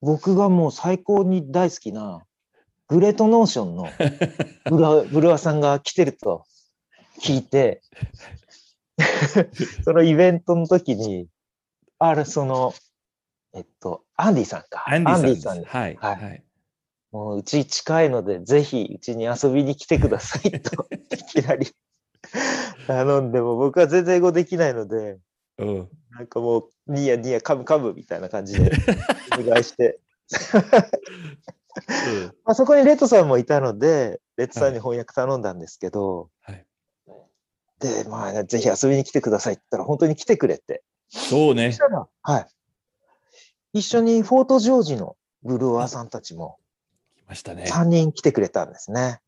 [0.00, 2.22] 僕がもう最高に大好きな
[2.88, 3.88] グレートノーションの
[4.70, 6.44] ブルワブルワさんが来てると
[7.20, 7.82] 聞いて、
[9.84, 11.28] そのイベントの時に、
[11.98, 12.74] あれ、その、
[13.54, 14.84] えっと、アンディさんか。
[14.88, 15.96] アンディさんはい。
[15.96, 16.44] はいはい。
[17.12, 21.66] もううち近いので、ぜひうちに遊びに来てくださいと、 いきなり
[22.86, 25.18] 頼んでも、僕は全然英語できないので、
[25.58, 25.88] うん。
[26.10, 28.72] なんかもう、ニヤニヤ、カムカムみたいな感じで
[29.38, 30.00] お願いして。
[32.44, 36.66] まあそこにレッドさんもいたので、レッドさんに翻訳頼んだんですけど、はい。
[37.82, 40.82] で、まあ、ぜひ遊びに来てくださいって言ったら、本当に来てくれて。
[41.08, 41.78] そうねそし。
[41.78, 42.46] たら、はい。
[43.74, 46.58] 一緒にフォートジョージのブルワーさんたちも
[47.16, 47.64] 来ましたね。
[47.64, 49.20] 3人来てくれたんですね。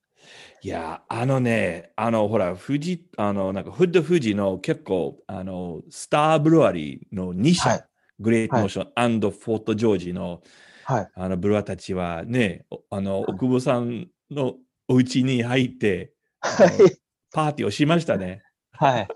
[0.62, 7.84] いや、あのね、あの、ほら、富士、あの、なんか、フッド富士の結構、あの、スターブルワリーの2社、はい。
[8.20, 10.40] グレートモーションフォートジョージの、
[10.84, 11.10] はい。
[11.14, 14.54] あの、ブルワーたちはね、おあの、はい奥久保さんの
[14.88, 17.03] お家に入って、はい。
[17.34, 18.42] パーティーをしましたね。
[18.72, 19.08] はい。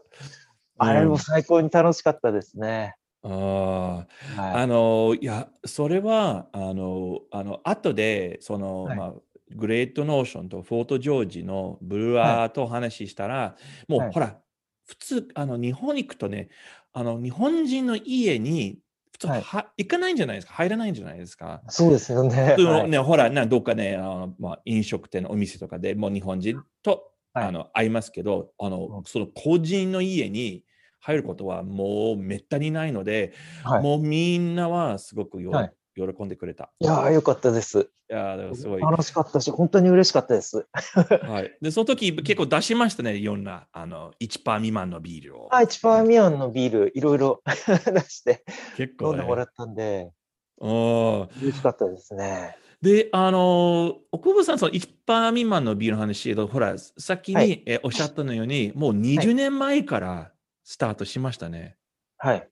[0.78, 2.96] あれも最高に楽しかったですね。
[3.22, 9.14] ああ、はあの、いや、それは、あの、あの、後で、その、はいまあ、
[9.57, 13.57] グレートノーションとフォートジョージのブルワーとお話ししたら、
[13.88, 14.40] もう、はいほら、
[14.87, 16.48] 普通、あの、日本に行くとね、
[16.92, 18.81] あの、日本人の家に、
[19.12, 21.62] 普通はいは、行かないんじゃないですか、入らないんじゃないですか？
[21.68, 21.72] い。
[21.72, 22.54] そうですよね。
[22.57, 27.00] 普通のはいね、ほら、などっかね、あのまあ、飲食店のお店とかでもう日本人と、はい
[27.46, 30.64] あの会いますけど、あの、その個人の家に
[31.01, 33.33] 入ることはもうめったにないので、
[33.64, 33.83] はい。
[33.83, 35.72] もうみんなはすごくよ、はい
[36.07, 36.70] 喜んでくれた。
[36.79, 37.90] いやー、よかったです。
[38.11, 38.81] いやーだからすごい。
[38.81, 40.66] 楽しかったし、本当に嬉しかったです。
[40.74, 45.48] はい、で、その時結構出しましたね、いろんなあの1パー未満のビールを。
[45.51, 48.44] はい、チパーミアンのビール、いろいろ 出して
[48.77, 49.11] 結構、ね。
[49.11, 50.12] 飲んでもらったんで、
[50.61, 52.57] うん嬉しかったですね。
[52.81, 60.33] で、あの、奥久保さん、その1パー未満のビールの話で、ほら、さっきに、はいえおっしゃったのように、もう20年前から
[60.64, 61.77] スタートしましたね。
[62.19, 62.49] はい。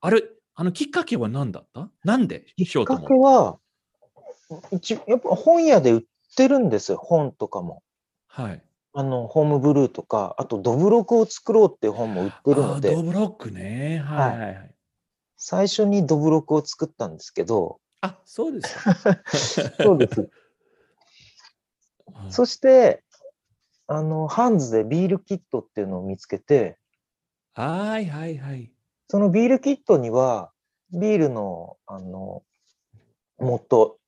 [0.00, 0.22] あれ、
[0.54, 1.88] あのきっかけは何だった？
[2.02, 3.58] なんできっかしようと思うけは、
[4.72, 6.02] 一やっぱ本屋で売っ
[6.36, 7.82] てるんですよ、本とかも。
[8.26, 8.62] はい。
[8.94, 14.02] あの、ホームブルーとか、あと、ドブロクを作ろうっていう本も売ってるのでド、ブロックね。
[14.04, 14.74] はいはいはい。
[15.36, 18.94] 最初にドブロクを作ったんですけど、あ、そうですか。
[19.82, 20.20] そうです。
[20.20, 20.30] うん
[22.30, 23.04] そして、
[23.86, 26.78] あの、ハンズでビールキットっていうのを見つけて、
[27.54, 28.70] はいはいはい。
[29.08, 30.52] そのビールキットには、
[30.92, 32.42] ビールの、あの、
[33.38, 33.98] 元、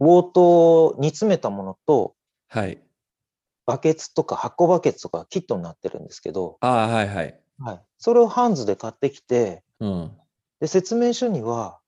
[0.00, 2.14] ウォートを煮詰めたものと、
[2.48, 2.82] はい。
[3.66, 7.40] バケツとか発酵バケツとかキットになってるんですけど、ああ、はいはい。
[7.58, 7.82] はい。
[7.98, 10.12] それをハンズで買ってきて、うん。
[10.60, 11.80] で、説明書には、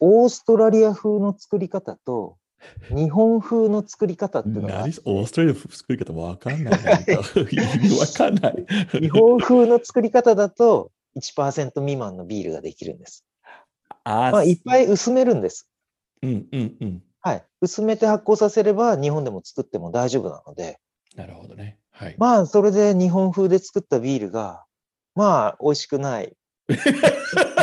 [0.00, 2.36] オーストラリア風の作り方と、
[2.88, 6.72] 日本風の作り方っていうのオーストラリア作り方わかんない。
[6.72, 8.66] わかんない。
[9.00, 13.24] 日本風の作り方だと1%未満のビールができるんです。
[14.04, 15.68] あまあ、いっぱい薄めるんです。
[16.22, 17.02] うんうんうん。
[17.20, 17.44] はい。
[17.60, 20.78] 薄めて発酵させれば日本でも作っても大丈夫なので、
[21.16, 21.78] なるほどね。
[21.90, 22.16] はい。
[22.18, 24.64] まあ、それで日本風で作ったビールが、
[25.14, 26.34] まあ、美味しくない。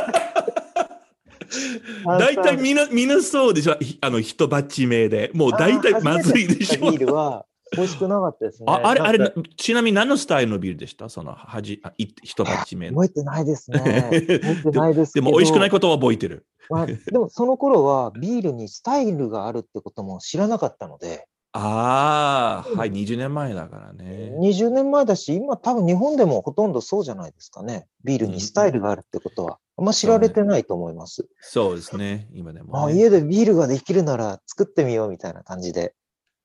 [2.05, 3.75] 大体みんな、みんなそうでしょ？
[3.79, 5.31] ひあの、一バッチ目で。
[5.33, 6.91] もう大体まずいでしょ？
[6.91, 8.65] ビールは美味しくなかったですね。
[8.71, 11.09] ああれ、あれちなみに何のスタイルのビールでした？
[11.09, 13.01] その、はじ、あい一バッチ目の。
[13.01, 13.79] 覚えてないですね。
[14.11, 15.13] 覚えてないです。
[15.13, 16.45] でも美味しくないことは覚えてる。
[16.69, 24.33] まあ、でもその頃はビールにスタイルがあるってことも知らなかったので、ああ、はい、20年前だからね。
[24.39, 27.87] 20年前だし、今多分日本でもほとんどそうじゃないですかね。
[28.05, 29.59] ビールにスタイルがあるってことは。
[29.77, 31.27] あんま知られてないと思います。
[31.41, 32.95] そうですね、今でも、あね。
[32.95, 35.93] 家でビールができるなら作ってみようみたいな感じで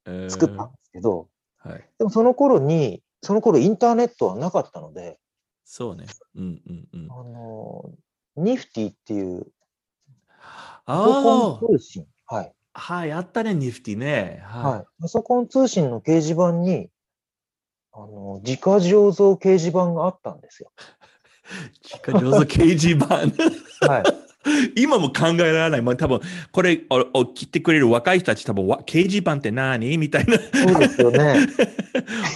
[0.06, 1.84] えー作ったんですけど、はい。
[1.98, 5.18] でもその頃に、その頃インターネットはなかったので、
[5.64, 6.06] そうね。
[6.34, 7.12] うんうんうん。
[7.12, 7.90] あの、
[8.36, 9.46] ニフティっていう
[10.86, 14.42] あコン通信、はい、あ、はい、あったね、ニフティね。
[14.44, 14.84] はいは。
[15.00, 16.90] パソコン通信の掲示板に、
[17.92, 20.70] あの、自家醸造掲示板があったんですよ。
[21.82, 21.88] い。
[21.88, 23.16] 自家上手掲示板。
[23.88, 24.26] はい。
[24.76, 25.82] 今も考えられない。
[25.82, 26.20] まあ、多分
[26.52, 29.98] これをを切ってくれる若い人たち、多分わ掲示板って何？
[29.98, 30.38] みたいな。
[30.38, 31.48] そうですよね。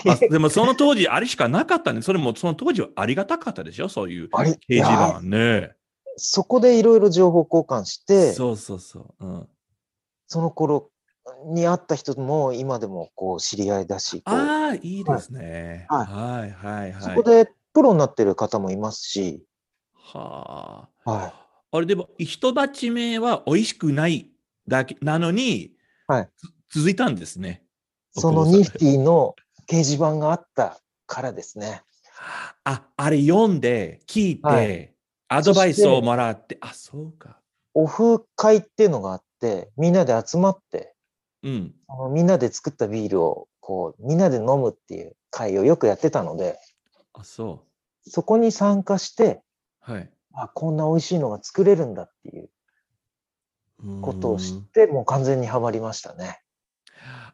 [0.08, 2.02] あでもその当時、あれしかなかったね。
[2.02, 3.88] それもその当時はありがたかったでしょ？
[3.88, 5.72] そういうあれ掲示板ね。
[6.16, 9.26] そこでいろいろ情報交換して、そうそうそう。
[9.26, 9.48] うん、
[10.30, 10.90] その頃
[11.46, 15.86] に会った人も今でもこう知り合いだし、ああ、いいですね。
[15.88, 17.02] ははいはいはい。
[17.02, 19.42] そこでプロになってる方もいますし、
[19.92, 21.10] はあ。
[21.10, 21.32] はい。
[21.72, 24.30] あれでも、一鉢目は美味しくない
[24.68, 25.72] だけなのに、
[26.06, 26.28] はい
[26.70, 27.64] つ続いたんですね。
[28.12, 29.34] そのニフティの
[29.68, 31.82] 掲示板があったからですね。
[32.62, 34.94] あ、あれ読んで、聞いて、はい
[35.32, 37.40] アドバイスをもらって、あ、そうか。
[37.74, 39.24] オフ会っていうのがあって、
[39.76, 40.94] みんなで集まって、
[41.42, 41.74] うん。
[42.12, 46.58] みんなで作ったビールをこうみんなで飲むっていう会をよくやってたので、
[47.12, 47.64] あ、そ
[48.06, 49.42] そこに参加して、
[49.88, 49.92] う。
[49.92, 50.10] はい。
[50.32, 52.50] あ、こんな美味しいのが作れるんだっていう
[54.00, 56.40] ことを知って、もう完全にハマりましたね。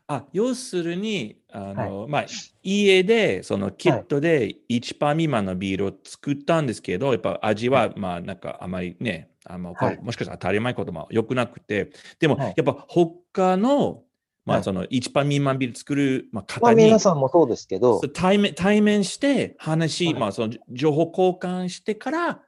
[0.09, 2.27] あ、要するに、あの、まあ、
[2.63, 14.03] 家で、そのキットで1パー未満のビールを作ったんですけど、やっぱ味は、まあ、なんかあまりね、あの、はいもしかしたら当たり前ことも良くなくて、でも、はいやっぱ他の、
[14.45, 22.43] まあ、はいその1パー未満ビール作る、まあ、まあ方に、皆さんもそうですけど対面対面して話、はいまあ、その情報交換してから、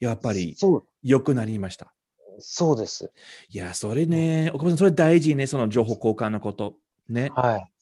[0.00, 1.92] やっぱりそう、良くなりました。
[2.38, 3.12] そうです。
[3.50, 6.74] いや、それね、岡本さん、それ大事ね、その情報交換のこと。
[7.08, 7.30] ね。
[7.34, 7.72] はい。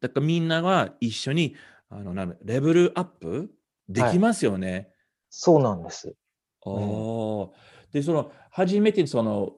[0.00, 1.56] だからみんなが一緒に
[1.88, 3.50] あのなんだレベルアップ
[3.88, 4.88] できますよね。
[5.30, 6.14] そうなんです。
[6.62, 7.50] おー
[7.96, 9.54] で、その、初めてその、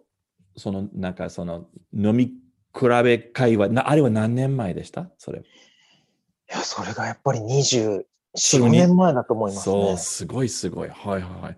[0.56, 2.26] その、なんかその、飲み
[2.72, 5.10] 比べ会話、なあれは何年前でした？
[5.18, 5.40] それ。
[5.40, 5.42] い
[6.46, 8.04] や、それがやっぱり24、
[8.36, 9.96] すぐ5に年前だと思いますそう、ね。
[9.96, 10.88] すごいすごい。
[10.88, 11.56] はいはいはい。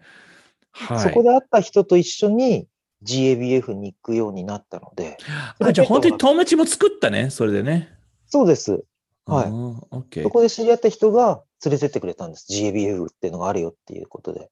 [0.73, 2.67] はい、そこで会った人と一緒に
[3.05, 5.19] GABF に行くようになったので、
[5.59, 7.91] あじゃあ本当に友達も作ったね、それでね。
[8.27, 8.83] そうです。
[9.27, 9.77] はいうん。
[9.91, 12.47] オッケーそこで知り合った人が連れてってくれたんです。
[12.51, 14.49] GABF っていうのがあるよっていうことで。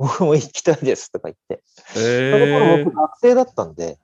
[0.00, 1.62] 僕も行きたいですとか言って。
[1.94, 3.98] えその頃ー僕学生だったんで、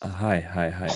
[0.00, 0.90] あはいはいはい。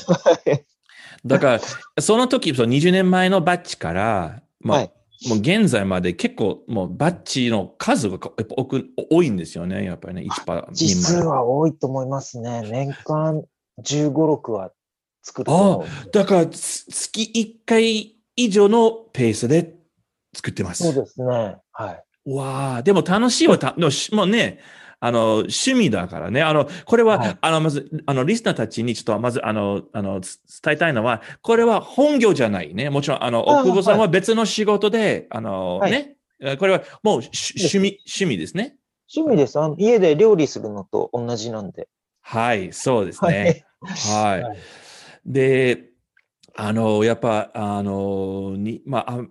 [1.25, 1.61] だか
[1.95, 4.93] ら、その時、その20年前のバッジから、まあ、はい
[5.29, 12.63] もう現在まで結構、もうバッジの数がやっぱ多く多いんですよね、やっぱりね、1パー実数は多いと思いますね。
[12.63, 13.45] 年間
[13.83, 14.73] 15、6は
[15.23, 16.11] 作ると思う。
[16.11, 19.75] だから、つ月1回以上のペースで
[20.35, 20.85] 作ってます。
[20.85, 21.59] そうですね。
[21.73, 22.05] はい。
[22.27, 24.61] わあ、でも楽しいはた、しもうね、
[25.01, 26.43] あの、趣味だからね。
[26.43, 32.91] あの、これは、はいあの、まず、あの、リスナーたちにちょっと、まず、あの、あの、つ伝えたいのは、これは本業じゃないね。
[32.91, 38.77] もちろん、あの、あ奥保さんはは別の仕事で、あの、はいね、えこれはもうし趣味、趣味ですね。
[39.15, 39.59] 趣味です。
[39.59, 41.89] あの家で料理するのと同じなんで。
[42.21, 43.65] はい、そうですはね。
[43.83, 43.87] い。
[43.87, 44.43] はい。
[44.43, 44.59] はい
[45.27, 45.91] で、
[46.55, 49.25] あの、やっぱ、あの、に、まあ、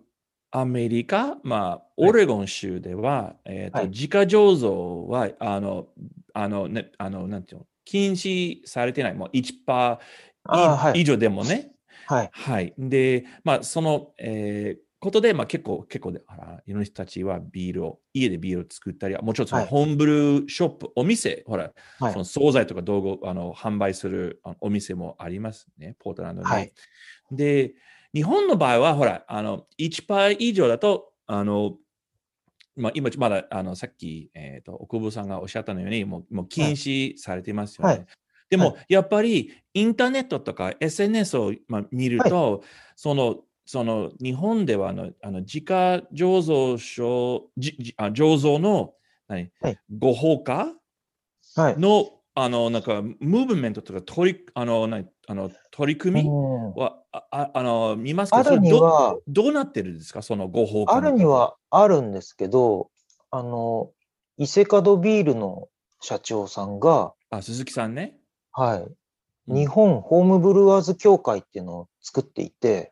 [0.51, 5.87] アアメリカ、まあ、オレゴン州では、えっ、と、はい自家醸造は、あの、
[6.33, 9.99] あの、ね、あの、なんていうの、禁止されてない、もう1%あ
[10.45, 11.71] あはい以上でもね。
[12.07, 12.29] はい。
[12.31, 12.73] はい。
[12.77, 26.49] で、まあ、その、えーことで、まあ、結構、結構で、あら、いろんな人たちはビールを、家でビールを作ったり、もちろんそのはいホームブルーショップ、お店、ほら、はいその惣菜とか道具あの販売するお店もありますね、ポートランドに。
[26.49, 26.73] はい
[27.31, 27.75] で、
[28.13, 31.77] 日本の場合は、ほら、あの1%以上だと、あの
[32.75, 37.93] まあ、今、まだあのさっき、えー、と奥部さんがおっしゃったのように、もうもう禁止されてますよね。
[37.93, 38.05] はい。
[38.49, 42.63] でも、はやっぱりインターネットとか SNS を、まあ、見ると、
[42.95, 48.93] そのその日本ではあのあの自家醸造所じじあ醸造の
[49.27, 49.79] 何、はい。
[49.97, 50.73] ご放火
[51.55, 51.79] はい。
[51.79, 60.23] の、あの、なんか、ムーブメントとか取り、あの、なあの取り組みうんは、あああの、見ますけど、あるにはどどうなってるんですか？
[60.23, 60.97] そのご報告。
[60.97, 62.89] あるにはあるんですけど、
[63.29, 63.91] あの、
[64.37, 65.67] 伊勢門ビールの
[66.01, 68.17] 社長さんが、あ、鈴木さんね。
[68.53, 68.95] はい、うん
[69.55, 72.91] 日本ホームブルワーズ協会っていうのを作っていて、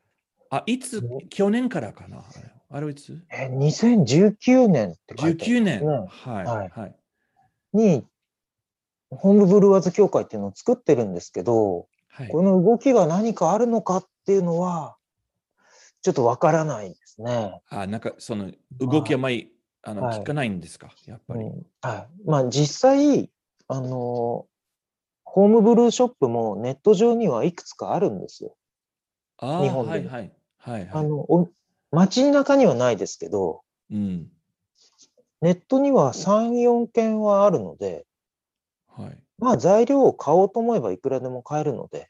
[0.49, 2.23] あ、いつ、去年からかな
[2.69, 3.19] あれいつ？
[3.31, 5.79] え、2019年って書いてあ ?19 年。
[5.81, 6.33] るんですね。
[6.33, 6.45] はい。
[6.45, 6.95] はいはい。
[7.73, 8.05] に、
[9.11, 11.87] ホームブルワーズ協会っていうのを作ってるんですけど、
[12.17, 12.29] はい。
[12.29, 14.97] この動きが何かあるのかっていうのは、
[16.01, 17.61] ちょっとわからないですね。
[17.69, 19.53] あ、なんか、その、動きあまり、
[19.83, 20.89] あの、はい聞かないんですか？
[21.05, 21.41] やっぱり。
[21.41, 22.29] うんはい。
[22.29, 23.29] まあ実際、
[23.67, 24.47] あの、
[25.25, 28.55] ホームブルーショップもネット上にはいくつかあるんですよ。
[29.37, 30.33] ああ、日本ではいはい。
[30.57, 30.89] はいはい。
[30.91, 31.49] あの、お
[31.91, 33.61] 街中にはないですけど、
[33.91, 34.31] うん。
[35.41, 38.07] ネットには3、4件はあるので、
[38.87, 39.17] はい。
[39.39, 42.09] まあ材料を買おうと思えばいくらでも買えるので、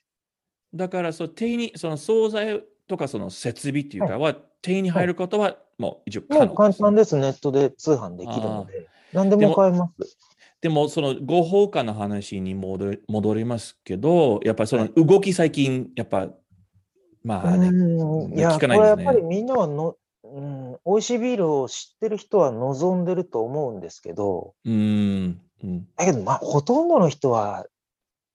[0.73, 7.15] だから、そう手に、その惣菜とかその設備っていうかは、手に入ることはもう一応可能もう簡単でです。
[7.15, 10.09] ネットで通販できるので、何でも買えます。
[10.09, 10.17] す。
[10.61, 16.27] でも、その合法化の話に戻り戻りますけど、やっぱりその動き最近、やっぱ、
[17.23, 18.37] まあね、うん。
[18.37, 19.03] いや、こ聞かないですね。
[19.03, 27.65] れやっぱりみんなはの、うん、美味しいビールを知ってる人は望んでると思うんですけど、うーん、うん、だけど、まあ、ほとんどの人は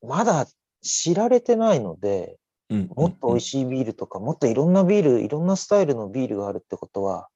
[0.02, 0.46] まだ
[0.82, 2.38] 知られてないので、
[2.70, 3.66] うん、もっと美味しい。
[3.66, 7.28] ビールとか、もっといろんなビール、いろんなスタイルのビールがあるってことは、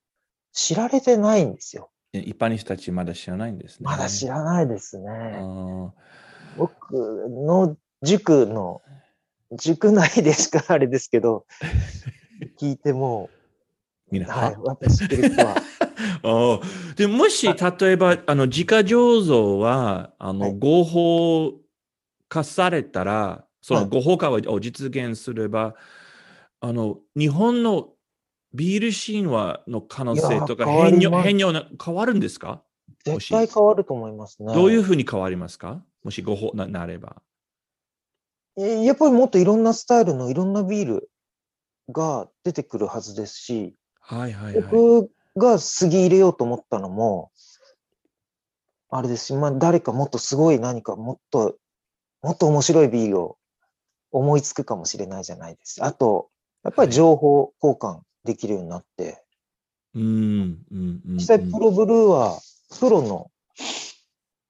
[0.52, 1.90] 知られてないんですよ。
[2.12, 3.84] 一般の人たちまだ知らないんですね。
[3.84, 5.08] まだ知らないですあね。
[5.38, 5.90] ー
[6.56, 6.92] 僕
[7.28, 8.80] の塾の、
[9.52, 11.44] 塾内でしかあれですけど、
[12.58, 13.28] 聞いても、
[14.10, 14.22] みん。
[14.22, 15.56] な、はいは、やっぱ知ってる人は、
[16.22, 16.94] ああ。
[16.96, 20.58] でもし、例えば、あの、自家醸造は、あの、はい。
[20.58, 21.52] 合法
[22.28, 23.90] 化されたら、そのはい。
[23.90, 25.74] 合法化を実現すれば、
[26.60, 27.94] あの、日本の
[28.54, 32.62] ビールシーンはの可能性とか、変容、変容な、変わるんですか？
[33.04, 34.54] 絶対変わると思いますね。
[34.54, 35.82] どういうふうに変わりますか？
[36.04, 37.16] もし合法ななれば。
[38.58, 41.10] えやっぱりもっといろんなスタイルのいろんなビール
[41.92, 43.74] が出てくるはずですし、
[44.06, 44.62] はいはいはい。
[44.70, 47.32] 僕が杉入れようと思ったのも、
[48.88, 51.56] あれですし、まあ誰かもっとすごい何かもっと、
[52.22, 53.36] もっと面白いビールを
[54.12, 55.84] 思いつくかもしれないじゃないです。
[55.84, 56.28] あと、
[56.62, 59.24] やっぱり情報交換できるようになって、
[59.94, 61.14] うん、うん、うん。
[61.14, 62.38] 実際プロブルーは、
[62.78, 63.30] プロの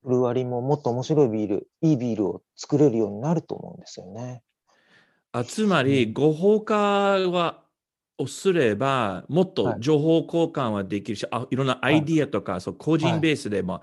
[0.04, 4.42] ブルワリーももっと面白いビール、いいビールを作れるようになると思うんですよね。
[5.32, 7.65] あつまり、合法化は
[8.18, 13.82] をすれば、もっとはい情報交換はできるし、あいろんなアイディアとか、そう個人ベースで、ま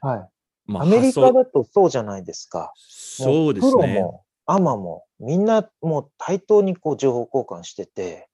[0.00, 0.28] あはい。
[0.66, 2.72] まあ、アメリカだとそうじゃないですか。
[2.76, 3.72] そうですね。
[3.72, 8.28] もプロもアマもみんなもう対等にこう情報交換してて、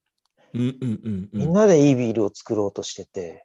[0.55, 1.40] うんうんうんうん。
[1.40, 3.44] みんなでいいビールを作ろうとしてて、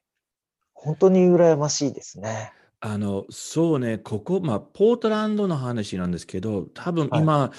[0.74, 2.54] 本当に羨ましいですね。
[2.88, 7.52] あの、そうね、ここ、まあ、ポートランドの話なんですけど、多分はい今、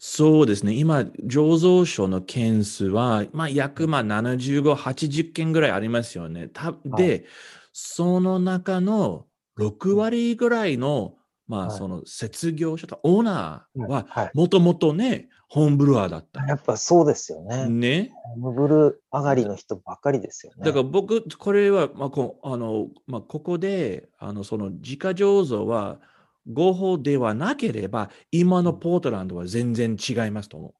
[0.00, 6.48] そうですね、今、醸造所の件数は、まあ、約、まあ、75、80件ぐらいありますよね。
[6.48, 7.26] たで、
[7.72, 9.26] その中の
[9.56, 11.14] 6割ぐらいの、
[11.48, 14.30] まあ、はいその、設業者とオーナーは、はい。
[14.34, 16.44] もともとね、ホームブルワーだった。
[16.46, 17.68] やっぱそうですよね。
[17.68, 18.10] ね。
[18.12, 20.64] ホームブルー上がりの人ばっかりですよね。
[20.64, 26.00] だから僕、これは、まあこうあのまあ、ここであのその自家醸造は
[26.50, 30.74] 合法ではなければ、今のポートランドは全然違いますと思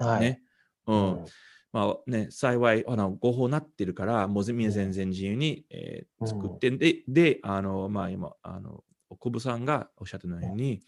[0.00, 0.04] う。
[0.04, 0.20] はい。
[0.20, 0.42] ね
[0.86, 1.24] ううんん
[1.72, 8.84] まあね、幸いあの合法になってるから、もう全然自由に、えーうん作って、で、であのまあ、今、あの
[9.22, 10.80] 小部さんがおっしゃったように、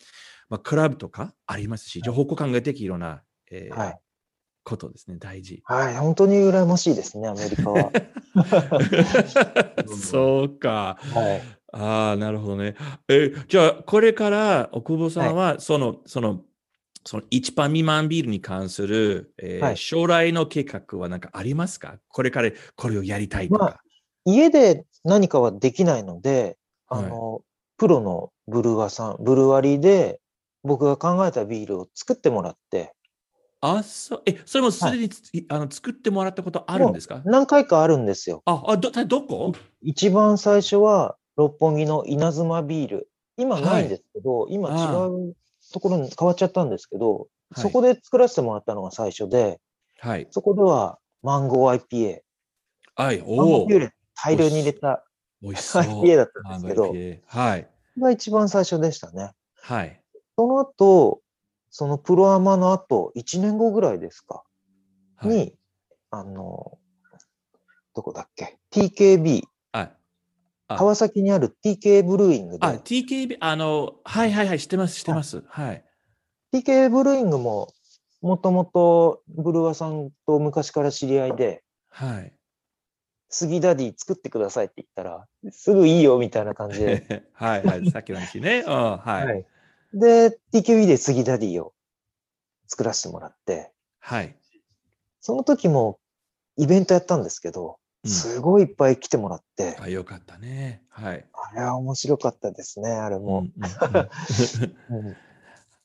[0.49, 3.99] まあ、クラブとかありますし、情報交換ができるような、えーはい。
[4.65, 5.61] ことですね、大事。
[5.65, 5.97] はい。
[5.99, 7.93] 本当に羨ましいですね、アメリカは。
[9.87, 10.99] そうか。
[11.01, 11.43] はい。
[11.73, 12.75] ああ、なるほどね。
[13.09, 16.41] え、じゃあ、これから、奥保さんは、その、その、
[17.05, 21.99] その1パン未満ビールに関する、えーはい将来の計画は何かありますか？
[22.09, 23.65] これからこれをやりたいとか。
[23.65, 23.81] まあ
[24.25, 26.57] 家で何かはできないので、
[26.89, 27.43] あはいの、
[27.77, 30.21] プロのブルワさん、ブルワリーで
[30.63, 32.93] 僕が考えたビールを作ってもらって、
[33.61, 34.23] あ、そう。
[34.27, 37.23] え、それもすでにつ、あの作ってもらったことあるんですか？
[37.25, 38.43] 何回かあるんですよ。
[38.45, 39.53] あ、あど、どこ？
[39.81, 43.09] 一番最初は六本木の稲妻ビール。
[43.37, 45.35] 今ないんですけど、今ああ違う
[45.73, 49.61] ところに変わっちゃったんですけど、はいそこで作らせてもらったのが最初で、
[50.01, 50.27] はい。
[50.31, 52.21] そこではマンゴー IPA。
[52.97, 53.23] はい。
[53.25, 53.69] おお
[54.15, 55.05] 大量に入れた
[55.45, 55.83] 美味しそう。
[56.03, 56.95] IPA だったんですけど、
[57.27, 57.69] はい。
[57.99, 59.33] が一番最初でしたね。
[59.61, 60.01] はい。
[60.37, 61.21] その後、
[61.71, 64.43] そのプロアマの後、1年後ぐらいですか、
[65.17, 65.29] はい。
[65.29, 65.55] に、
[66.11, 66.79] あの、
[67.95, 69.43] どこだっけ ?TKB、
[69.73, 69.91] あ、
[70.69, 75.45] あ川崎にある TK ブルーイングで、あ、TKB、あの、はいはいはい、知ってます、知ってます。
[75.47, 75.85] はい。
[76.53, 77.73] TK ブルーイングも、
[78.23, 82.33] もともとブルワさんと昔から知り合いで、はい。
[83.35, 88.61] 杉ダディ作ってくださいって言ったら、すぐいいよみたいな感じで、 はいはい、さっきの話ね。
[88.65, 89.27] うん、はい。
[89.27, 89.47] はい
[89.93, 91.73] で、TKB で杉ダディを
[92.67, 93.71] 作らせてもらって、
[94.01, 94.37] はい。
[95.21, 96.01] その時も
[96.57, 100.83] イベントやったんですけど、うんすごいいっぱい来てもらって、あ、よかったね。
[100.91, 101.25] はい。
[101.33, 103.47] あれは面白かったですね、あれも。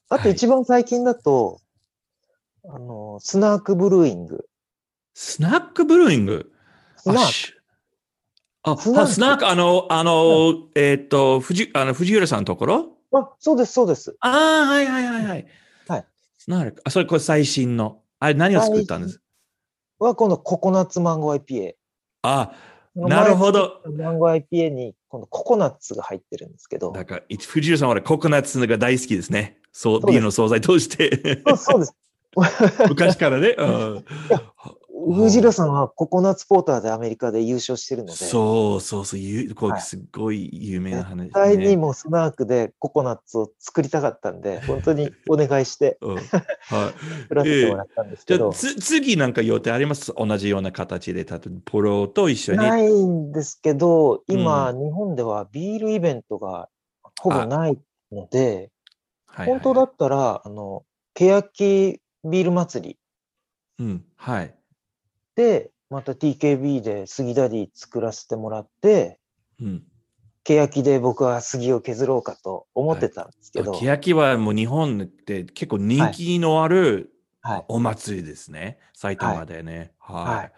[0.09, 1.61] あと一番最近だと、
[2.65, 4.49] あの、スナークブルーイング。
[5.13, 6.51] スナックブルーイング？
[7.01, 7.31] スナーク。
[7.33, 7.53] し
[8.63, 12.85] あ、スナックあスナック、あの、あの、えーっと、藤、あの、藤浦さんのところ？
[13.13, 14.15] あ、そうです、そうです。
[14.19, 15.47] ああ、はいはいはいはい。
[15.87, 16.05] はい。
[16.47, 18.01] なるあ、それこれ最新の。
[18.19, 19.21] あれ何を作ったんです？
[19.97, 21.73] は、このココナッツマンゴー IPA。
[22.23, 22.51] あ
[22.95, 23.81] なるほど。
[23.97, 26.91] マンゴー IPA に、このココナッツが入ってるんですけど。
[26.91, 29.57] だから、い藤井さんはココナッツが大好きですね。
[29.71, 31.41] そう、ビールの惣菜として。
[31.57, 31.95] そうです。
[32.89, 33.55] 昔からね。
[33.57, 34.05] うん
[35.07, 41.23] 藤浦さんはココナッツポーターでアメリカで優勝してるので、そうそうそう、ゆこはいうすっごい有名な話、ね。
[41.25, 46.23] 絶対にもうスナークでココナッツを作りたかったんで、 本当にお願いしてうんはい。
[47.29, 50.13] 作らせてもらったんですけど、じゃあつ次なんか予定あります？
[50.15, 52.57] 同じような形で、例えばプロと一緒に？
[52.57, 56.69] ないんですけど、今、う日本ではビールイベントが
[57.21, 57.77] ほぼない
[58.11, 58.71] ので、
[59.27, 60.83] はい本当だったら、あの、
[61.13, 62.99] 欅ビール祭り
[63.79, 64.05] うん。
[64.17, 64.58] はい。
[65.39, 69.21] で、また TKB で杉ダディ作らせてもらって、
[69.61, 69.83] うん。
[70.43, 73.79] 欅で僕は杉を削ろうかと思ってたんですけど、はい。
[73.79, 77.65] 欅はもう日本で結構人気のあるはい。
[77.69, 78.79] お祭りですね。
[78.93, 79.93] 埼玉でね。
[79.97, 80.35] はい。
[80.35, 80.51] はい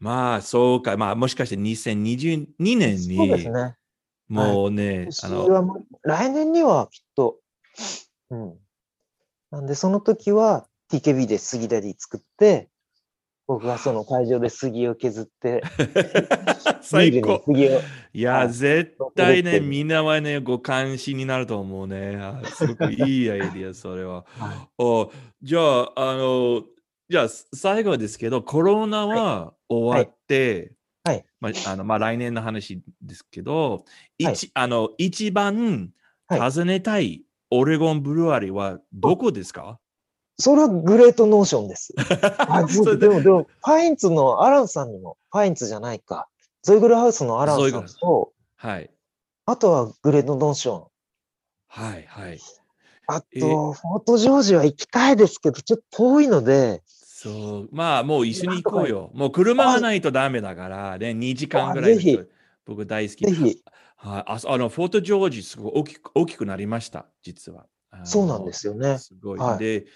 [0.00, 0.96] まあ、そうか。
[0.96, 2.46] まあ、もしかして2022
[2.78, 3.76] 年そうですに、ね。
[4.28, 7.40] もうね、あ今の来年にはきっと、
[8.30, 8.54] うん。
[9.50, 12.70] なんで、その時は TKB で杉ダディ作って、
[13.48, 15.62] 僕がその会場で杉を削って、
[16.82, 17.42] 最高。
[18.12, 22.16] いや、はい絶対ね、みんなはね、ご感心になると思うね。
[22.16, 24.26] あすごくいいアイディア、 それは。
[24.38, 26.62] はおじゃあ、あの、
[27.08, 31.24] じゃあ、最後ですけど、コロナは終わって、はい。
[31.40, 33.84] まあ、あのまあ、来年の話ですけど、
[34.22, 34.34] はい。
[34.34, 35.94] 一あの一番
[36.26, 36.50] はい。
[36.50, 39.80] 訪ねたいオレゴンブルワリーはどこですか？
[40.40, 41.92] それは Great Notion です。
[42.38, 46.28] あででも、でも、 Pints のアランさんにも、 Pints じゃないか、
[46.62, 48.90] Zoiglhaus のアランさんと、はい。
[49.46, 50.86] あとは Great Notion。
[51.66, 52.38] はい、はい。
[53.08, 57.30] あと、えフォートジョージは行きたいですけど、ちょっと遠いので、そ
[57.60, 59.10] う、まあ、もう一緒に行こうよ。
[59.12, 62.28] もう車がないとダメだから、ね、2時間ぐらいあぜひで
[62.64, 63.24] 僕大好き。
[63.24, 63.42] ぜひ、
[63.96, 67.66] はい、ああの、フォートジョージ、すごい大きく大きくなりました、実は。
[68.04, 68.98] そうなんですよね。
[68.98, 69.40] すごい。
[69.40, 69.86] はいで、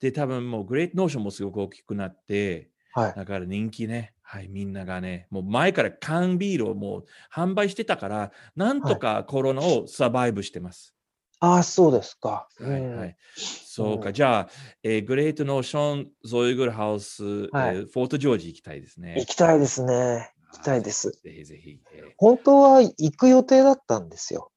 [0.00, 3.14] で、多分もう、グレートノーションもすごく大きくなって、はい。
[3.14, 10.94] だから人気ね、はい、みんながね、もう前から缶ビールをもう販売してたから、なんとかコロナをサバイブしてます。
[11.38, 12.48] ああ、そうですか。
[12.58, 13.14] はいはうんい。
[13.36, 14.48] そうか、うんじゃあ、
[14.82, 19.14] えーグレートノーション、ゾイグルハウス、はいえーフォートジョージ行きたいですね。
[19.18, 20.32] 行きたいですね。
[20.52, 21.10] 行きたいです。
[21.22, 21.78] ぜひぜひ。
[21.92, 24.50] えー本当は行く予定だったんですよ。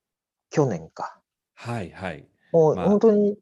[0.50, 1.20] 去年か。
[1.54, 2.28] はいはい。
[2.54, 3.38] もうまあ本当に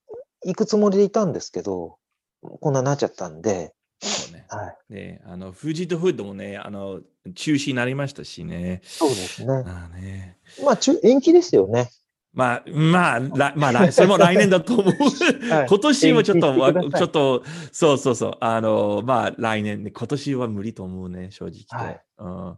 [0.45, 1.97] 行くつもりでいたんですけど、
[2.41, 4.45] こんなになっちゃったんで、そうね。
[4.49, 4.93] はい。
[4.93, 7.01] ね、あの、富士とフードもね、あの、
[7.35, 8.81] 中止になりましたしね。
[8.83, 9.63] そうですね。
[9.65, 11.89] あーねまあ、中延期ですよね。
[12.33, 14.85] まあ、まあ、らまあ、来それも来年だと思う。
[15.49, 21.75] はい今年はちょっと、ちょっと、そうそうそう、あの、まあ、来年ね、今年は無理と思うね、正直と。
[21.75, 22.57] はいうん、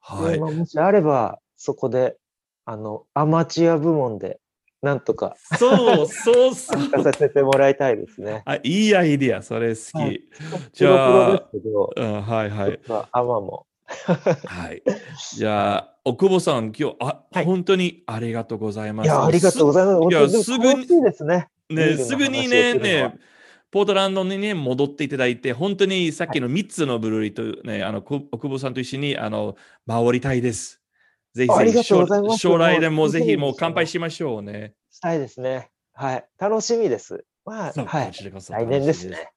[0.00, 0.38] はい。
[0.40, 2.16] もしあれば、そこで、
[2.64, 4.39] あの、アマチュア部門で、
[4.82, 7.02] なんとかそうそうそう。
[7.02, 8.42] させてもらいたいですね。
[8.46, 10.02] あ、いいアイディア、それ好き。
[10.02, 10.22] はい
[10.72, 11.48] じゃあ
[11.96, 12.80] うん、はいはい。
[13.12, 13.66] アマも。
[14.46, 14.82] はい。
[15.36, 19.06] じゃあ、奥保さん、今日、あ、はい本当にありがとうございます。
[19.06, 20.36] いや、ありがとうございます。
[20.36, 21.48] いやすぐにですね。
[21.68, 23.14] ね、すぐにね、ね、
[23.70, 29.56] ポートランドにね、戻っていただいて、本当にさっきの3つのブルーリーとね、あの、こ奥保さんと一緒に、あの、
[29.86, 30.79] 回りたいです。
[31.34, 34.74] ぜひぜひ将来でもぜひもう乾杯しましょうね。
[34.90, 35.70] したいですね。
[35.92, 36.24] はい。
[36.38, 37.24] 楽しみです。
[37.44, 38.12] まあ、はい。
[38.12, 39.30] 来年ですね。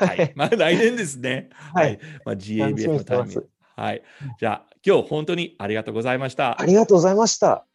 [0.00, 0.32] みはい。
[0.34, 1.50] まあ、来年ですね。
[1.74, 1.98] は はいい。
[2.24, 3.48] まあ、GABF にのタイミング。
[3.76, 4.02] はい。
[4.38, 6.64] じゃあ、今日本当にありがとうございましたあ。
[6.64, 7.66] りがとうございました。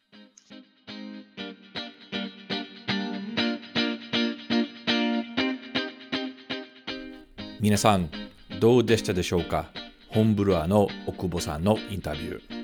[7.60, 8.10] 皆さん、
[8.58, 9.70] どうでしたでしょうか？
[10.08, 12.59] 本ブルアの奥保さんのインタビュー。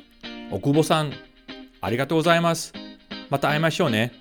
[0.52, 1.12] 奥保さん、
[1.80, 2.72] ありがとうございます。
[3.30, 4.12] また会いましょうね。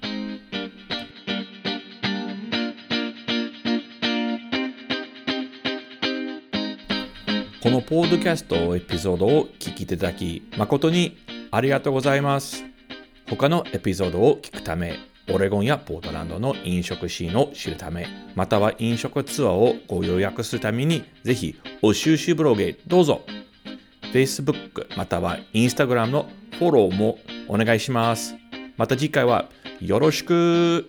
[7.62, 11.18] このポッドキャストエピソードを聞きいただき、誠に
[11.52, 12.66] ありがとうございます。
[13.30, 14.98] 他のエピソードを聞くため、
[15.32, 23.22] オレゴンやポートランドの飲食シーンを知るため、または飲食ツアーをご予約するために、ぜひ、お収集ブログへどうぞ。
[24.14, 28.36] Facebook または Instagram のフォローもお願いします。
[28.78, 29.50] また次回は
[29.82, 30.88] よろしく。